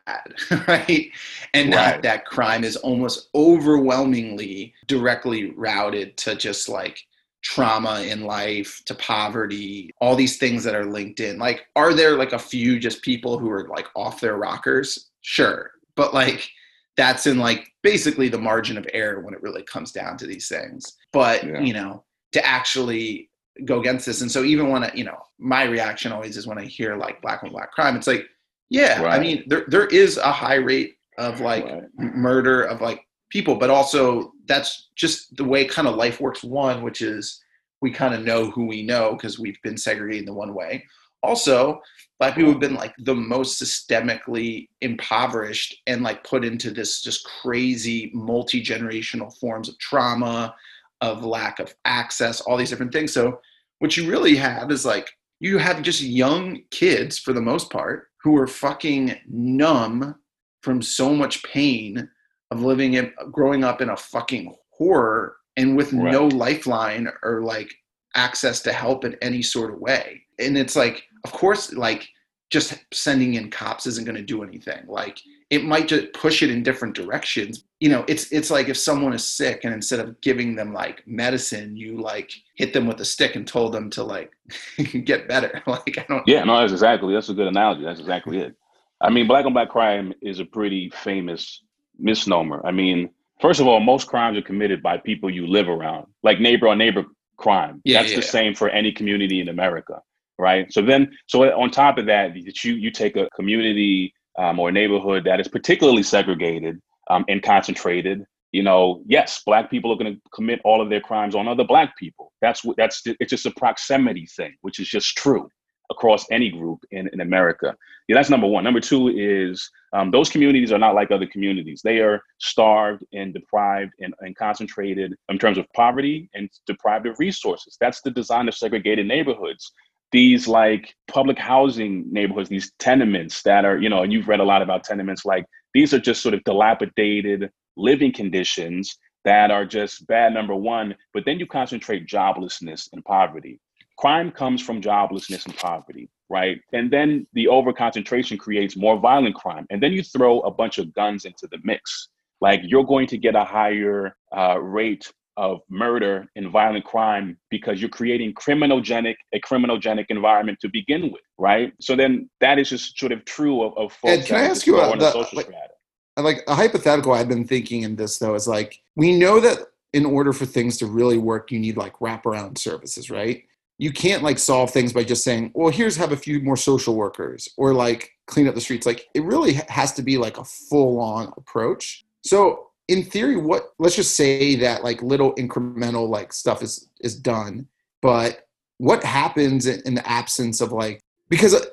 [0.67, 1.09] right,
[1.53, 1.71] and right.
[1.71, 6.99] that that crime is almost overwhelmingly directly routed to just like
[7.41, 12.17] trauma in life to poverty all these things that are linked in like are there
[12.17, 16.49] like a few just people who are like off their rockers sure but like
[16.97, 20.49] that's in like basically the margin of error when it really comes down to these
[20.49, 21.61] things but yeah.
[21.61, 23.29] you know to actually
[23.63, 26.57] go against this and so even when I, you know my reaction always is when
[26.57, 28.25] i hear like black on black crime it's like
[28.69, 29.17] yeah right.
[29.17, 31.83] i mean there there is a high rate of like right.
[31.97, 36.43] murder of like people, but also that's just the way kind of life works.
[36.43, 37.41] One, which is
[37.81, 40.85] we kind of know who we know because we've been segregated in the one way.
[41.21, 41.81] Also,
[42.17, 47.27] black people have been like the most systemically impoverished and like put into this just
[47.41, 50.55] crazy multi generational forms of trauma,
[51.01, 53.13] of lack of access, all these different things.
[53.13, 53.41] So,
[53.79, 58.07] what you really have is like you have just young kids for the most part
[58.21, 60.15] who are fucking numb
[60.61, 62.09] from so much pain
[62.51, 66.11] of living in growing up in a fucking horror and with right.
[66.11, 67.73] no lifeline or like
[68.15, 70.21] access to help in any sort of way.
[70.39, 72.07] And it's like, of course, like
[72.49, 74.87] just sending in cops isn't going to do anything.
[74.87, 77.63] Like it might just push it in different directions.
[77.79, 81.05] You know, it's it's like if someone is sick and instead of giving them like
[81.05, 84.31] medicine, you like hit them with a stick and told them to like
[85.03, 85.61] get better.
[85.67, 86.27] Like I don't.
[86.27, 87.83] Yeah, no, that's exactly that's a good analogy.
[87.83, 88.55] That's exactly it.
[89.01, 91.63] I mean, black on black crime is a pretty famous
[91.99, 92.65] misnomer.
[92.65, 93.09] I mean,
[93.41, 96.77] first of all, most crimes are committed by people you live around, like neighbor on
[96.77, 97.05] neighbor
[97.37, 97.81] crime.
[97.83, 98.31] Yeah, That's yeah, the yeah.
[98.31, 100.01] same for any community in America,
[100.37, 100.71] right?
[100.71, 104.71] So then, so on top of that, you you take a community um, or a
[104.71, 108.23] neighborhood that is particularly segregated um, and concentrated.
[108.51, 111.63] You know, yes, black people are going to commit all of their crimes on other
[111.63, 112.31] black people.
[112.41, 115.49] That's what that's it's just a proximity thing, which is just true
[115.89, 117.75] across any group in, in America.
[118.07, 118.63] Yeah, that's number one.
[118.63, 121.81] Number two is um, those communities are not like other communities.
[121.83, 127.19] They are starved and deprived and, and concentrated in terms of poverty and deprived of
[127.19, 127.77] resources.
[127.79, 129.71] That's the design of segregated neighborhoods.
[130.11, 134.43] These like public housing neighborhoods, these tenements that are, you know, and you've read a
[134.43, 140.07] lot about tenements, like these are just sort of dilapidated living conditions that are just
[140.07, 140.95] bad, number one.
[141.13, 143.59] But then you concentrate joblessness and poverty
[143.99, 146.57] crime comes from joblessness and poverty, right?
[146.71, 149.65] And then the overconcentration creates more violent crime.
[149.69, 152.07] And then you throw a bunch of guns into the mix.
[152.39, 157.81] Like you're going to get a higher uh, rate of murder and violent crime because
[157.81, 161.73] you're creating criminogenic a criminogenic environment to begin with, right?
[161.81, 164.13] So then that is just sort of true of, of folks.
[164.13, 165.73] And can I ask you about the, social like, strata.
[166.17, 169.59] like a hypothetical I've been thinking in this though is like we know that
[169.91, 173.43] in order for things to really work, you need like wraparound services, right?
[173.79, 176.95] You can't like solve things by just saying, well, here's have a few more social
[176.95, 178.85] workers or like clean up the streets.
[178.85, 182.05] Like it really has to be like a full on approach.
[182.21, 187.15] So in theory, what let's just say that like little incremental like stuff is is
[187.15, 187.67] done,
[188.01, 188.47] but
[188.79, 191.63] what happens in the absence of like because uh,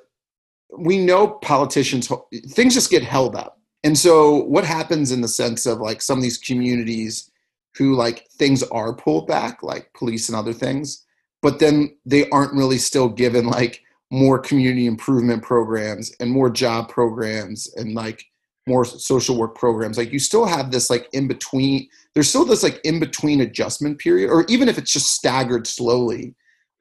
[0.79, 2.11] we know politicians
[2.51, 3.59] things just get held up.
[3.83, 7.33] And so what happens in the sense of like some of these communities
[7.77, 11.06] who like things are pulled back, like police and other things,
[11.42, 16.88] but then they aren't really still given like more community improvement programs and more job
[16.88, 18.25] programs and like
[18.66, 19.99] more social work programs.
[19.99, 23.99] Like you still have this like in between there's still this like in between adjustment
[23.99, 26.35] period or even if it's just staggered slowly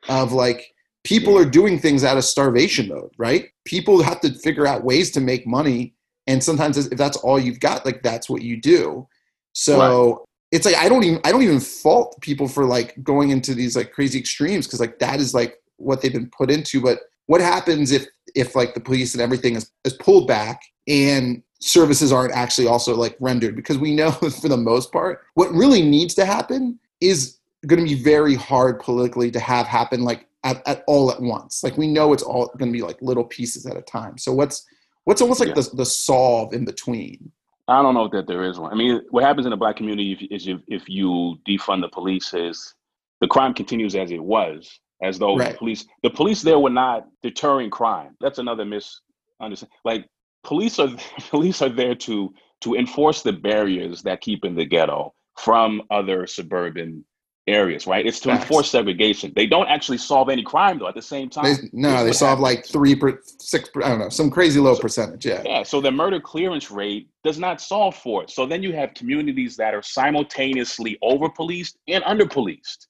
[0.07, 0.71] of like
[1.03, 3.49] people are doing things out of starvation mode right?
[3.65, 5.93] People have to figure out ways to make money
[6.27, 9.07] and sometimes if that's all you've got like that's what you do.
[9.53, 13.53] So it's like I don't even I don't even fault people for like going into
[13.53, 16.81] these like crazy extremes because like that is like what they've been put into.
[16.81, 21.43] But what happens if if like the police and everything is, is pulled back and
[21.59, 23.55] services aren't actually also like rendered?
[23.55, 27.37] Because we know for the most part, what really needs to happen is
[27.67, 31.63] going to be very hard politically to have happen like at, at all at once.
[31.63, 34.17] Like we know it's all going to be like little pieces at a time.
[34.17, 34.65] So what's
[35.03, 35.55] what's almost like yeah.
[35.55, 37.31] the the solve in between?
[37.67, 38.71] I don't know that there is one.
[38.71, 42.33] I mean, what happens in the black community is if, if you defund the police
[42.33, 42.75] is
[43.21, 45.51] the crime continues as it was, as though right.
[45.51, 48.15] the police the police there were not deterring crime.
[48.21, 49.77] That's another misunderstanding.
[49.83, 50.07] Like
[50.43, 50.95] police are
[51.29, 56.27] police are there to to enforce the barriers that keep in the ghetto from other
[56.27, 57.03] suburban
[57.47, 58.05] areas, right?
[58.05, 58.43] It's to Facts.
[58.43, 59.31] enforce segregation.
[59.35, 60.87] They don't actually solve any crime though.
[60.87, 62.43] At the same time, they, no, they solve happens.
[62.43, 65.25] like three, per, six, I don't know, some crazy low so, percentage.
[65.25, 65.63] Yeah, yeah.
[65.63, 68.31] So the murder clearance rate does not solve for it.
[68.31, 72.87] So then you have communities that are simultaneously over policed and under policed,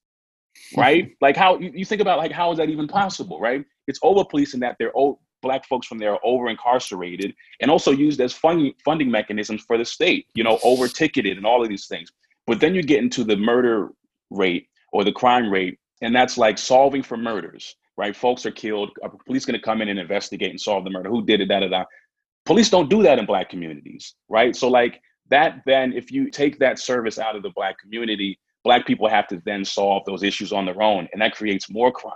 [0.77, 1.11] right?
[1.21, 3.65] like how you, you think about like how is that even possible, right?
[3.87, 5.19] It's over policed in that they're old.
[5.41, 9.77] Black folks from there are over incarcerated and also used as funding funding mechanisms for
[9.77, 12.11] the state, you know, over ticketed and all of these things.
[12.47, 13.89] But then you get into the murder
[14.29, 18.15] rate or the crime rate, and that's like solving for murders, right?
[18.15, 18.91] Folks are killed.
[19.25, 21.09] Police going to come in and investigate and solve the murder?
[21.09, 21.47] Who did it?
[21.47, 21.83] Da da da.
[22.45, 24.55] Police don't do that in black communities, right?
[24.55, 28.85] So like that, then if you take that service out of the black community, black
[28.85, 32.13] people have to then solve those issues on their own, and that creates more crime.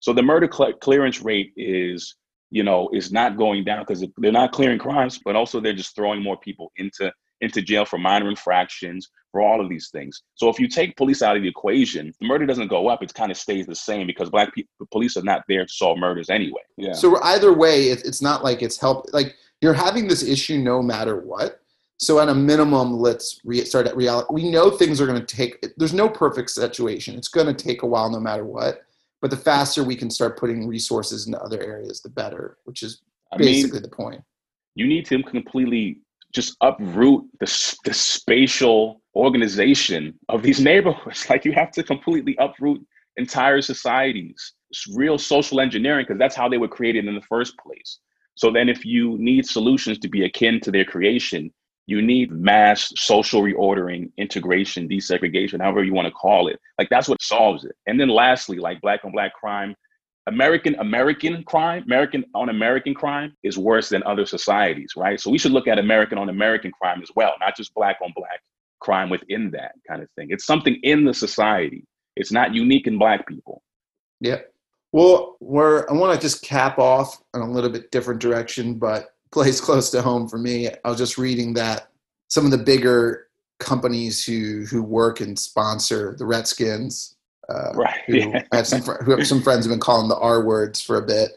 [0.00, 2.16] So the murder cl- clearance rate is,
[2.50, 5.94] you know, is not going down because they're not clearing crimes, but also they're just
[5.94, 10.22] throwing more people into into jail for minor infractions, for all of these things.
[10.34, 13.12] So if you take police out of the equation, the murder doesn't go up; it
[13.12, 16.30] kind of stays the same because black people, police are not there to solve murders
[16.30, 16.62] anyway.
[16.76, 16.92] Yeah.
[16.92, 19.06] So either way, it's not like it's help.
[19.12, 21.60] Like you're having this issue no matter what.
[21.98, 24.26] So at a minimum, let's re- start at reality.
[24.30, 25.66] We know things are going to take.
[25.76, 27.16] There's no perfect situation.
[27.16, 28.82] It's going to take a while, no matter what.
[29.22, 32.58] But the faster we can start putting resources into other areas, the better.
[32.64, 33.00] Which is
[33.36, 34.22] basically I mean, the point.
[34.74, 36.00] You need to completely
[36.32, 41.26] just uproot the, the spatial organization of these neighborhoods.
[41.30, 42.84] Like you have to completely uproot
[43.16, 44.52] entire societies.
[44.70, 47.98] It's real social engineering because that's how they were created in the first place.
[48.34, 51.50] So then, if you need solutions to be akin to their creation,
[51.86, 56.60] you need mass social reordering, integration, desegregation, however you want to call it.
[56.78, 57.76] Like that's what solves it.
[57.86, 59.74] And then lastly, like black on black crime,
[60.26, 65.20] American American crime, American on American crime is worse than other societies, right?
[65.20, 68.12] So we should look at American on American crime as well, not just black on
[68.16, 68.40] black
[68.80, 70.28] crime within that kind of thing.
[70.30, 71.84] It's something in the society.
[72.16, 73.62] It's not unique in black people.
[74.20, 74.40] Yeah.
[74.92, 79.10] Well, we're I want to just cap off in a little bit different direction, but
[79.32, 80.68] plays close to home for me.
[80.84, 81.88] I was just reading that
[82.28, 87.15] some of the bigger companies who who work and sponsor the Redskins
[87.48, 88.00] uh, right.
[88.06, 88.42] Who yeah.
[88.52, 90.96] I have some fr- who have some friends have been calling the R words for
[90.96, 91.30] a bit.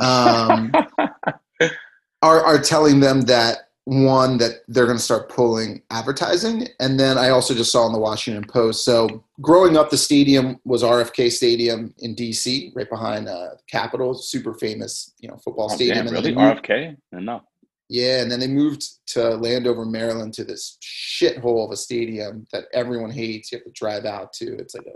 [0.00, 0.72] Um,
[2.22, 7.16] are are telling them that one that they're going to start pulling advertising, and then
[7.16, 8.84] I also just saw in the Washington Post.
[8.84, 14.54] So growing up, the stadium was RFK Stadium in DC, right behind uh, Capitol, super
[14.54, 16.04] famous, you know, football oh, stadium.
[16.04, 16.96] Damn, really, RFK?
[17.12, 17.42] No.
[17.90, 22.64] Yeah, and then they moved to Landover, Maryland, to this shithole of a stadium that
[22.74, 23.50] everyone hates.
[23.50, 24.56] You have to drive out to.
[24.58, 24.86] It's like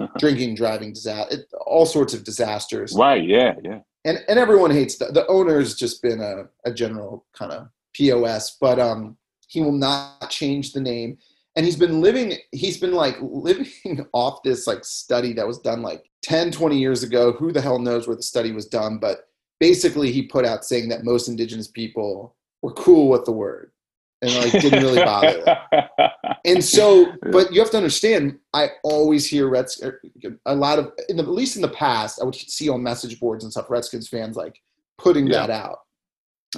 [0.00, 1.36] a drinking, driving disaster.
[1.36, 2.92] It, all sorts of disasters.
[2.94, 3.24] Right.
[3.24, 3.54] Yeah.
[3.62, 3.80] Yeah.
[4.04, 8.56] And and everyone hates the the owner's just been a, a general kind of pos,
[8.60, 11.18] but um he will not change the name.
[11.56, 12.36] And he's been living.
[12.52, 17.02] He's been like living off this like study that was done like 10, 20 years
[17.02, 17.32] ago.
[17.32, 20.88] Who the hell knows where the study was done, but basically he put out saying
[20.88, 23.72] that most indigenous people were cool with the word
[24.22, 26.10] and like didn't really bother them.
[26.44, 29.94] and so, but you have to understand, I always hear Redskins,
[30.46, 33.18] a lot of, in the, at least in the past, I would see on message
[33.18, 34.60] boards and stuff, Redskins fans like
[34.98, 35.46] putting yeah.
[35.46, 35.78] that out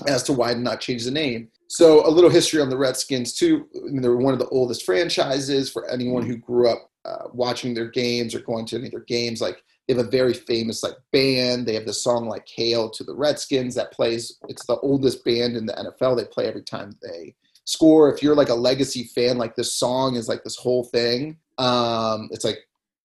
[0.06, 1.48] as to why not change the name.
[1.68, 3.66] So a little history on the Redskins too.
[3.76, 7.74] I mean, they're one of the oldest franchises for anyone who grew up uh, watching
[7.74, 9.40] their games or going to any of their games.
[9.40, 11.66] Like they have a very famous like band.
[11.66, 14.38] They have the song like "Hail to the Redskins" that plays.
[14.48, 16.16] It's the oldest band in the NFL.
[16.16, 18.12] They play every time they score.
[18.12, 21.36] If you're like a legacy fan, like this song is like this whole thing.
[21.58, 22.58] Um, it's like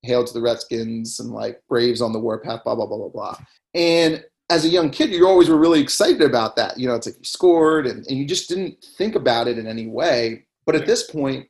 [0.03, 3.37] "Hail to the Redskins" and like "Braves on the Warpath," blah blah blah blah blah.
[3.73, 6.77] And as a young kid, you always were really excited about that.
[6.79, 9.67] You know, it's like you scored, and, and you just didn't think about it in
[9.67, 10.45] any way.
[10.65, 11.47] But at this point,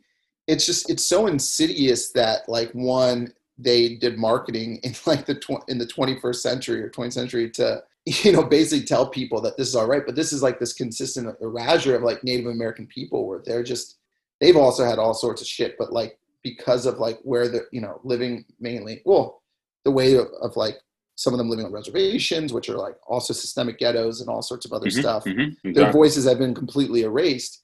[0.47, 5.67] it's just it's so insidious that like one they did marketing in like the tw-
[5.67, 9.67] in the 21st century or 20th century to you know basically tell people that this
[9.67, 10.05] is all right.
[10.05, 13.97] But this is like this consistent erasure of like native american people where they're just
[14.39, 15.75] they've also had all sorts of shit.
[15.77, 19.41] But like because of like where they're you know living mainly well
[19.83, 20.77] the way of, of like
[21.15, 24.65] some of them living on reservations which are like also systemic ghettos and all sorts
[24.65, 25.73] of other mm-hmm, stuff mm-hmm, exactly.
[25.73, 27.63] their voices have been completely erased.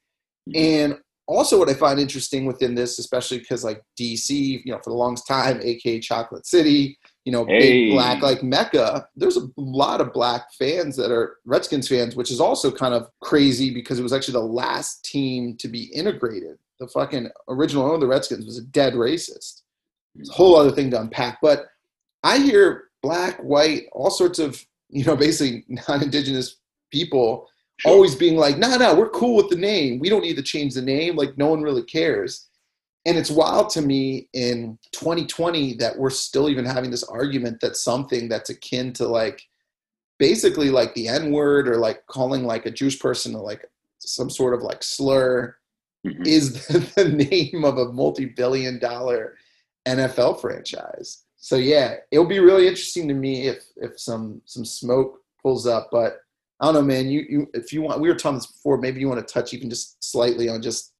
[0.50, 0.92] Mm-hmm.
[0.92, 4.90] and also what I find interesting within this, especially because like DC, you know, for
[4.90, 7.60] the longest time, aka Chocolate City, you know, hey.
[7.60, 9.08] big black like Mecca.
[9.16, 13.08] There's a lot of black fans that are Redskins fans, which is also kind of
[13.22, 16.58] crazy because it was actually the last team to be integrated.
[16.80, 19.62] The fucking original owner of the Redskins was a dead racist.
[20.16, 21.40] It's a whole other thing to unpack.
[21.42, 21.66] But
[22.24, 26.58] I hear black, white, all sorts of, you know, basically non-indigenous
[26.92, 27.48] people
[27.78, 27.92] sure.
[27.92, 30.00] always being like, "No, nah, no, nah, we're cool with the name.
[30.00, 31.16] We don't need to change the name.
[31.16, 32.48] Like, no one really cares."
[33.06, 37.76] And it's wild to me in 2020 that we're still even having this argument that
[37.76, 39.42] something that's akin to like
[40.20, 43.70] basically like the N word or like calling like a Jewish person like
[44.00, 45.56] some sort of like slur
[46.06, 46.24] mm-hmm.
[46.26, 49.36] is the, the name of a multi billion dollar
[49.88, 51.24] NFL franchise.
[51.38, 55.90] So yeah, it'll be really interesting to me if if some some smoke pulls up.
[55.92, 56.23] But
[56.64, 57.10] I don't know, man.
[57.10, 58.78] You you if you want, we were talking this before.
[58.78, 60.94] Maybe you want to touch even just slightly on just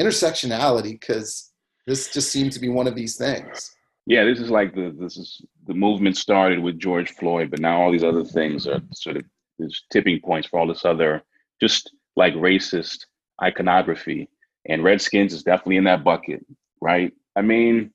[0.00, 1.50] intersectionality because
[1.88, 3.74] this just seems to be one of these things.
[4.06, 7.82] Yeah, this is like the this is the movement started with George Floyd, but now
[7.82, 9.24] all these other things are sort of
[9.58, 11.20] there's tipping points for all this other
[11.60, 12.98] just like racist
[13.42, 14.28] iconography.
[14.68, 16.46] And Redskins is definitely in that bucket,
[16.80, 17.12] right?
[17.34, 17.92] I mean,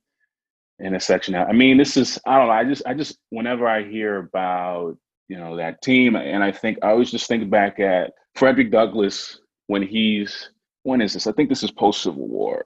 [0.84, 1.36] intersection.
[1.36, 2.54] I mean, this is I don't know.
[2.54, 4.98] I just I just whenever I hear about
[5.28, 9.40] you know that team, and I think I always just think back at Frederick Douglass
[9.68, 10.50] when he's
[10.84, 11.28] when is this?
[11.28, 12.66] I think this is post Civil War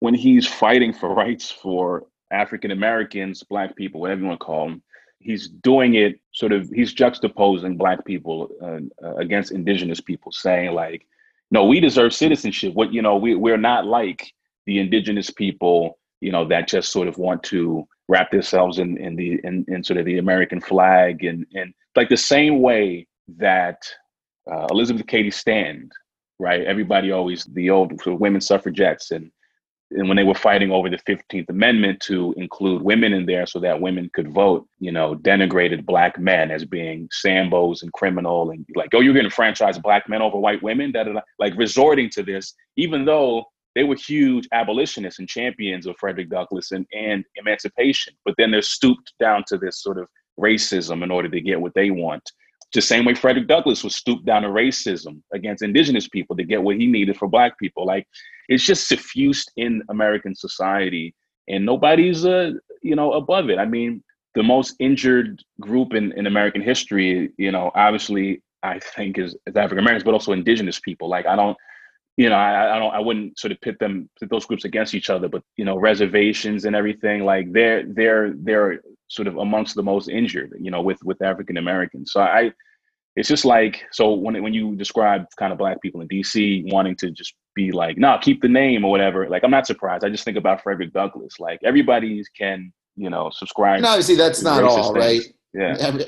[0.00, 4.68] when he's fighting for rights for African Americans, Black people, whatever you want to call
[4.68, 4.82] them.
[5.20, 6.70] He's doing it sort of.
[6.70, 11.06] He's juxtaposing Black people uh, uh, against Indigenous people, saying like,
[11.50, 12.74] "No, we deserve citizenship.
[12.74, 14.32] What you know, we we're not like
[14.66, 19.16] the Indigenous people you know, that just sort of want to wrap themselves in, in
[19.16, 23.82] the in, in sort of the American flag and and like the same way that
[24.50, 25.90] uh, Elizabeth Cady Stanton,
[26.38, 26.62] right?
[26.62, 29.30] Everybody always the old of women suffragettes and
[29.90, 33.58] and when they were fighting over the 15th Amendment to include women in there so
[33.60, 38.66] that women could vote, you know, denigrated black men as being Sambos and criminal and
[38.76, 41.06] like, oh, you're going to franchise black men over white women, that
[41.38, 46.70] like resorting to this, even though they were huge abolitionists and champions of Frederick Douglass
[46.70, 48.12] and, and emancipation.
[48.26, 50.06] But then they're stooped down to this sort of
[50.38, 52.22] racism in order to get what they want.
[52.72, 56.44] Just the same way Frederick Douglass was stooped down to racism against indigenous people to
[56.44, 57.86] get what he needed for black people.
[57.86, 58.06] Like
[58.48, 61.14] it's just suffused in American society
[61.48, 63.58] and nobody's uh, you know above it.
[63.58, 64.02] I mean,
[64.34, 69.56] the most injured group in, in American history, you know, obviously I think is, is
[69.56, 71.08] African Americans, but also indigenous people.
[71.08, 71.56] Like I don't
[72.18, 74.92] you know, I, I don't, I wouldn't sort of pit them, pit those groups against
[74.92, 79.74] each other, but you know, reservations and everything, like they're, they're, they're sort of amongst
[79.74, 82.12] the most injured, you know, with, with African Americans.
[82.12, 82.52] So I,
[83.16, 86.94] it's just like, so when, when you describe kind of black people in DC wanting
[86.96, 90.04] to just be like, no, nah, keep the name or whatever, like, I'm not surprised.
[90.04, 93.80] I just think about Frederick Douglass, like everybody can, you know, subscribe.
[93.80, 94.96] No, obviously that's not all, things.
[94.96, 95.34] right?
[95.54, 95.98] Yeah.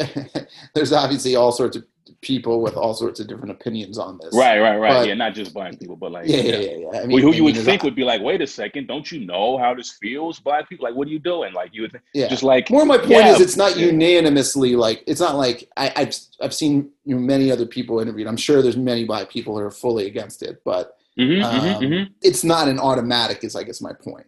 [0.75, 1.85] There's obviously all sorts of
[2.21, 4.35] people with all sorts of different opinions on this.
[4.35, 4.93] Right, right, right.
[4.93, 6.77] But, yeah, not just black people, but like yeah, yeah, yeah.
[6.93, 7.01] yeah.
[7.01, 9.59] I mean, who you would think would be like, wait a second, don't you know
[9.59, 10.41] how this feels?
[10.41, 11.53] Black people, like, what are you doing?
[11.53, 12.29] Like, you would think, yeah.
[12.29, 12.85] just like more.
[12.85, 16.91] My point yeah, is, it's not unanimously like it's not like I, have I've seen
[17.05, 18.27] you know, many other people interviewed.
[18.27, 21.83] I'm sure there's many black people who are fully against it, but mm-hmm, mm-hmm um,
[21.83, 22.13] mm-hmm.
[22.23, 23.45] it's not an automatic.
[23.45, 24.27] Is I guess my point.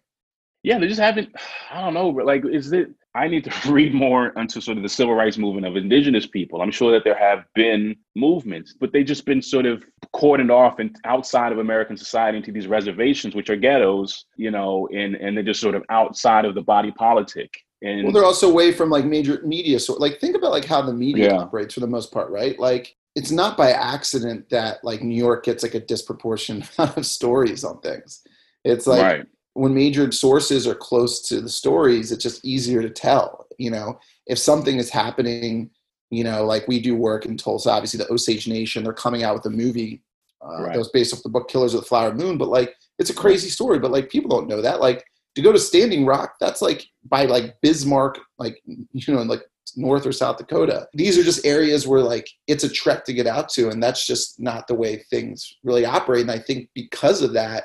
[0.62, 1.30] Yeah, they just haven't.
[1.70, 2.08] I don't know.
[2.08, 2.90] Like, is it?
[3.14, 6.62] I need to read more into sort of the civil rights movement of indigenous people.
[6.62, 9.84] I'm sure that there have been movements, but they've just been sort of
[10.14, 14.88] cordoned off and outside of American society into these reservations, which are ghettos, you know,
[14.94, 17.52] and and they're just sort of outside of the body politic.
[17.82, 19.80] And well, they're also away from like major media.
[19.80, 21.38] So, like, think about like how the media yeah.
[21.38, 22.56] operates for the most part, right?
[22.56, 27.04] Like, it's not by accident that like New York gets like a disproportionate amount of
[27.04, 28.22] stories on things.
[28.64, 32.90] It's like right when majored sources are close to the stories, it's just easier to
[32.90, 33.46] tell.
[33.58, 35.70] You know, if something is happening,
[36.10, 39.34] you know, like we do work in Tulsa, obviously the Osage Nation, they're coming out
[39.34, 40.02] with a movie
[40.44, 40.72] uh, right.
[40.72, 42.38] that was based off the book Killers of the Flower Moon.
[42.38, 44.80] But like, it's a crazy story, but like people don't know that.
[44.80, 49.42] Like to go to Standing Rock, that's like by like Bismarck, like you know, like
[49.76, 50.88] North or South Dakota.
[50.92, 54.06] These are just areas where like it's a trek to get out to, and that's
[54.06, 56.22] just not the way things really operate.
[56.22, 57.64] And I think because of that,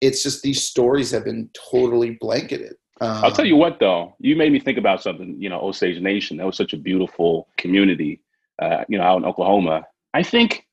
[0.00, 2.74] it's just these stories have been totally blanketed.
[3.00, 5.36] Um, I'll tell you what, though, you made me think about something.
[5.38, 6.36] You know, Osage Nation.
[6.38, 8.20] That was such a beautiful community.
[8.60, 9.84] Uh, you know, out in Oklahoma.
[10.14, 10.66] I think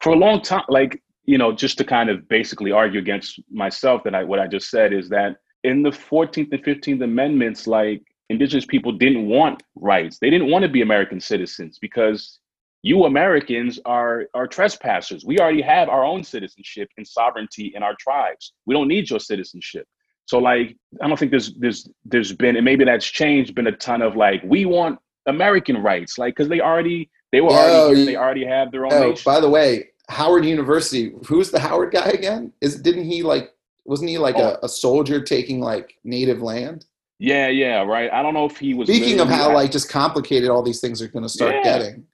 [0.00, 4.02] for a long time, like you know, just to kind of basically argue against myself
[4.04, 8.02] that I what I just said is that in the 14th and 15th Amendments, like
[8.30, 10.18] indigenous people didn't want rights.
[10.18, 12.39] They didn't want to be American citizens because
[12.82, 15.24] you Americans are are trespassers.
[15.24, 18.52] We already have our own citizenship and sovereignty in our tribes.
[18.66, 19.86] We don't need your citizenship.
[20.26, 23.72] So like I don't think there's there's there's been and maybe that's changed been a
[23.72, 28.04] ton of like we want American rights like because they already they were already oh,
[28.04, 28.92] they already have their own.
[28.92, 31.12] Oh, by the way, Howard University.
[31.26, 32.52] Who's the Howard guy again?
[32.60, 33.52] Is didn't he like
[33.84, 34.56] wasn't he like oh.
[34.62, 36.86] a, a soldier taking like native land?
[37.18, 38.10] Yeah, yeah, right.
[38.10, 38.88] I don't know if he was.
[38.88, 41.62] Speaking of how like just complicated all these things are going to start yeah.
[41.62, 42.06] getting.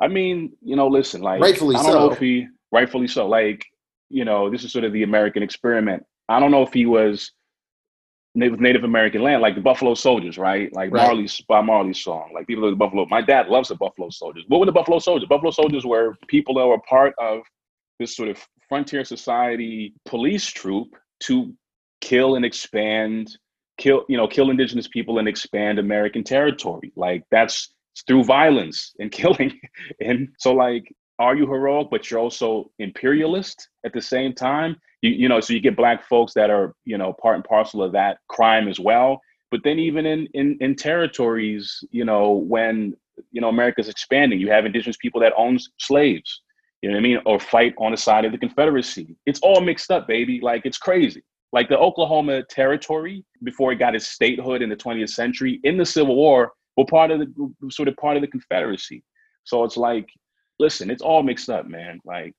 [0.00, 1.98] I mean, you know, listen, like rightfully I don't so.
[1.98, 3.26] know if he rightfully so.
[3.26, 3.64] Like,
[4.10, 6.04] you know, this is sort of the American experiment.
[6.28, 7.32] I don't know if he was
[8.34, 10.72] Native Native American land, like the Buffalo Soldiers, right?
[10.74, 11.06] Like right.
[11.06, 12.30] Marley's Bob Marley's song.
[12.34, 13.06] Like people of the Buffalo.
[13.06, 14.44] My dad loves the Buffalo Soldiers.
[14.48, 15.28] What were the Buffalo Soldiers?
[15.28, 17.40] Buffalo Soldiers were people that were part of
[17.98, 18.38] this sort of
[18.68, 21.54] frontier society police troop to
[22.02, 23.38] kill and expand,
[23.78, 26.92] kill you know, kill indigenous people and expand American territory.
[26.94, 27.72] Like that's
[28.06, 29.58] through violence and killing.
[30.00, 34.76] and so like are you heroic but you're also imperialist at the same time?
[35.02, 37.82] You, you know so you get black folks that are you know part and parcel
[37.82, 39.20] of that crime as well.
[39.50, 42.94] But then even in in, in territories you know when
[43.32, 46.42] you know america's expanding you have indigenous people that owns slaves
[46.82, 49.16] you know what i mean or fight on the side of the confederacy.
[49.26, 50.40] It's all mixed up baby.
[50.42, 51.22] Like it's crazy.
[51.52, 55.86] Like the oklahoma territory before it got its statehood in the 20th century in the
[55.86, 59.02] civil war were part of the sort of part of the confederacy
[59.44, 60.08] so it's like
[60.58, 62.34] listen it's all mixed up man like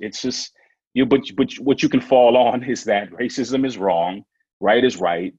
[0.00, 0.52] it's just
[0.96, 4.24] you but but what you can fall on is that racism is wrong,
[4.60, 5.34] right is right,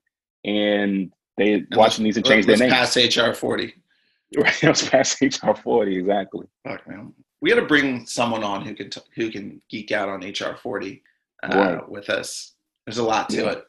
[0.46, 2.70] and they and watching these and change their name.
[2.70, 3.74] Pass HR forty.
[4.38, 6.48] Right, let's pass HR forty exactly.
[6.68, 10.10] Fuck man, we got to bring someone on who can t- who can geek out
[10.10, 11.02] on HR forty
[11.44, 11.90] uh, right.
[11.90, 12.54] with us.
[12.86, 13.52] There's a lot to yeah.
[13.52, 13.64] it.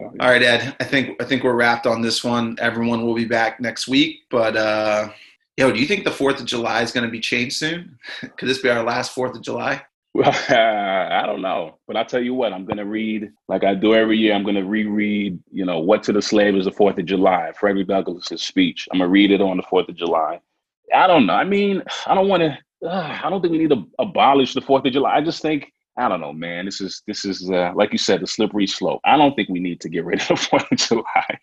[0.00, 0.76] All right, Ed.
[0.80, 2.56] I think I think we're wrapped on this one.
[2.60, 5.10] Everyone will be back next week, but uh,
[5.56, 7.98] yo, do you think the Fourth of July is going to be changed soon?
[8.36, 9.82] Could this be our last Fourth of July?
[10.14, 12.52] Well, I don't know, but I'll tell you what.
[12.52, 14.34] I'm going to read, like I do every year.
[14.34, 17.52] I'm going to reread, you know, "What to the Slave is the Fourth of July,"
[17.58, 18.88] Frederick Douglass's speech.
[18.90, 20.40] I'm gonna read it on the Fourth of July.
[20.94, 21.34] I don't know.
[21.34, 22.58] I mean, I don't want to.
[22.82, 25.16] Uh, I don't think we need to abolish the Fourth of July.
[25.16, 26.64] I just think I don't know, man.
[26.64, 29.00] This is this is uh, like you said, the slippery slope.
[29.04, 31.38] I don't think we need to get rid of Fourth of July,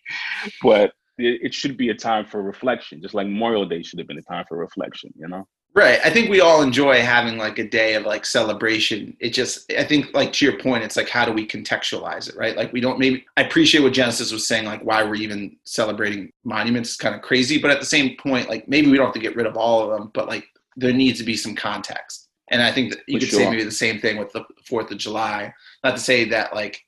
[0.62, 4.08] but it, it should be a time for reflection, just like Memorial Day should have
[4.08, 5.14] been a time for reflection.
[5.16, 5.48] You know.
[5.78, 6.00] Right.
[6.04, 9.16] I think we all enjoy having like a day of like celebration.
[9.20, 12.36] It just, I think, like to your point, it's like, how do we contextualize it,
[12.36, 12.58] right?
[12.58, 16.32] Like, we don't maybe, I appreciate what Genesis was saying, like, why we're even celebrating
[16.44, 17.60] monuments is kind of crazy.
[17.60, 19.84] But at the same point, like, maybe we don't have to get rid of all
[19.84, 22.27] of them, but like, there needs to be some context.
[22.50, 23.40] And I think that you For could sure.
[23.40, 25.54] say maybe the same thing with the 4th of July.
[25.84, 26.84] Not to say that, like,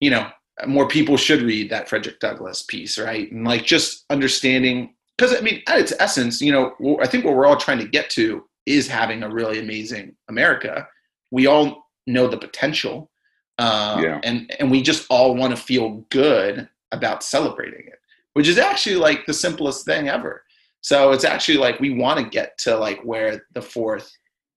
[0.00, 0.28] you know,
[0.66, 3.30] more people should read that Frederick Douglass piece, right?
[3.30, 7.34] And like, just understanding because I mean, at its essence, you know, I think what
[7.34, 10.88] we're all trying to get to is having a really amazing America.
[11.30, 13.10] We all know the potential,
[13.58, 14.20] uh, yeah.
[14.24, 17.98] and and we just all want to feel good about celebrating it,
[18.32, 20.42] which is actually like the simplest thing ever.
[20.80, 24.12] So it's actually like we want to get to like where the fourth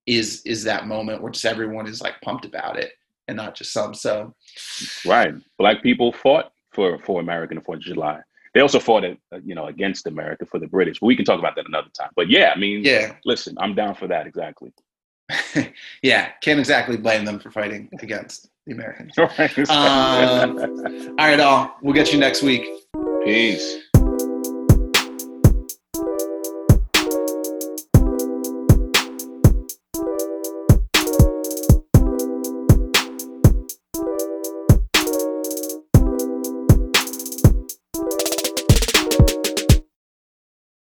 [0.07, 2.93] is is that moment where just everyone is like pumped about it
[3.27, 3.93] and not just some.
[3.93, 4.33] So,
[5.05, 8.21] right, black people fought for for American Fourth of July.
[8.53, 10.99] They also fought, it, uh, you know, against America for the British.
[10.99, 12.09] But we can talk about that another time.
[12.15, 13.13] But yeah, I mean, yeah.
[13.23, 14.25] Listen, I'm down for that.
[14.25, 14.73] Exactly.
[16.01, 19.15] yeah, can't exactly blame them for fighting against the Americans.
[19.19, 19.27] um,
[21.19, 21.75] all right, all.
[21.81, 22.65] We'll get you next week.
[23.23, 23.75] Peace.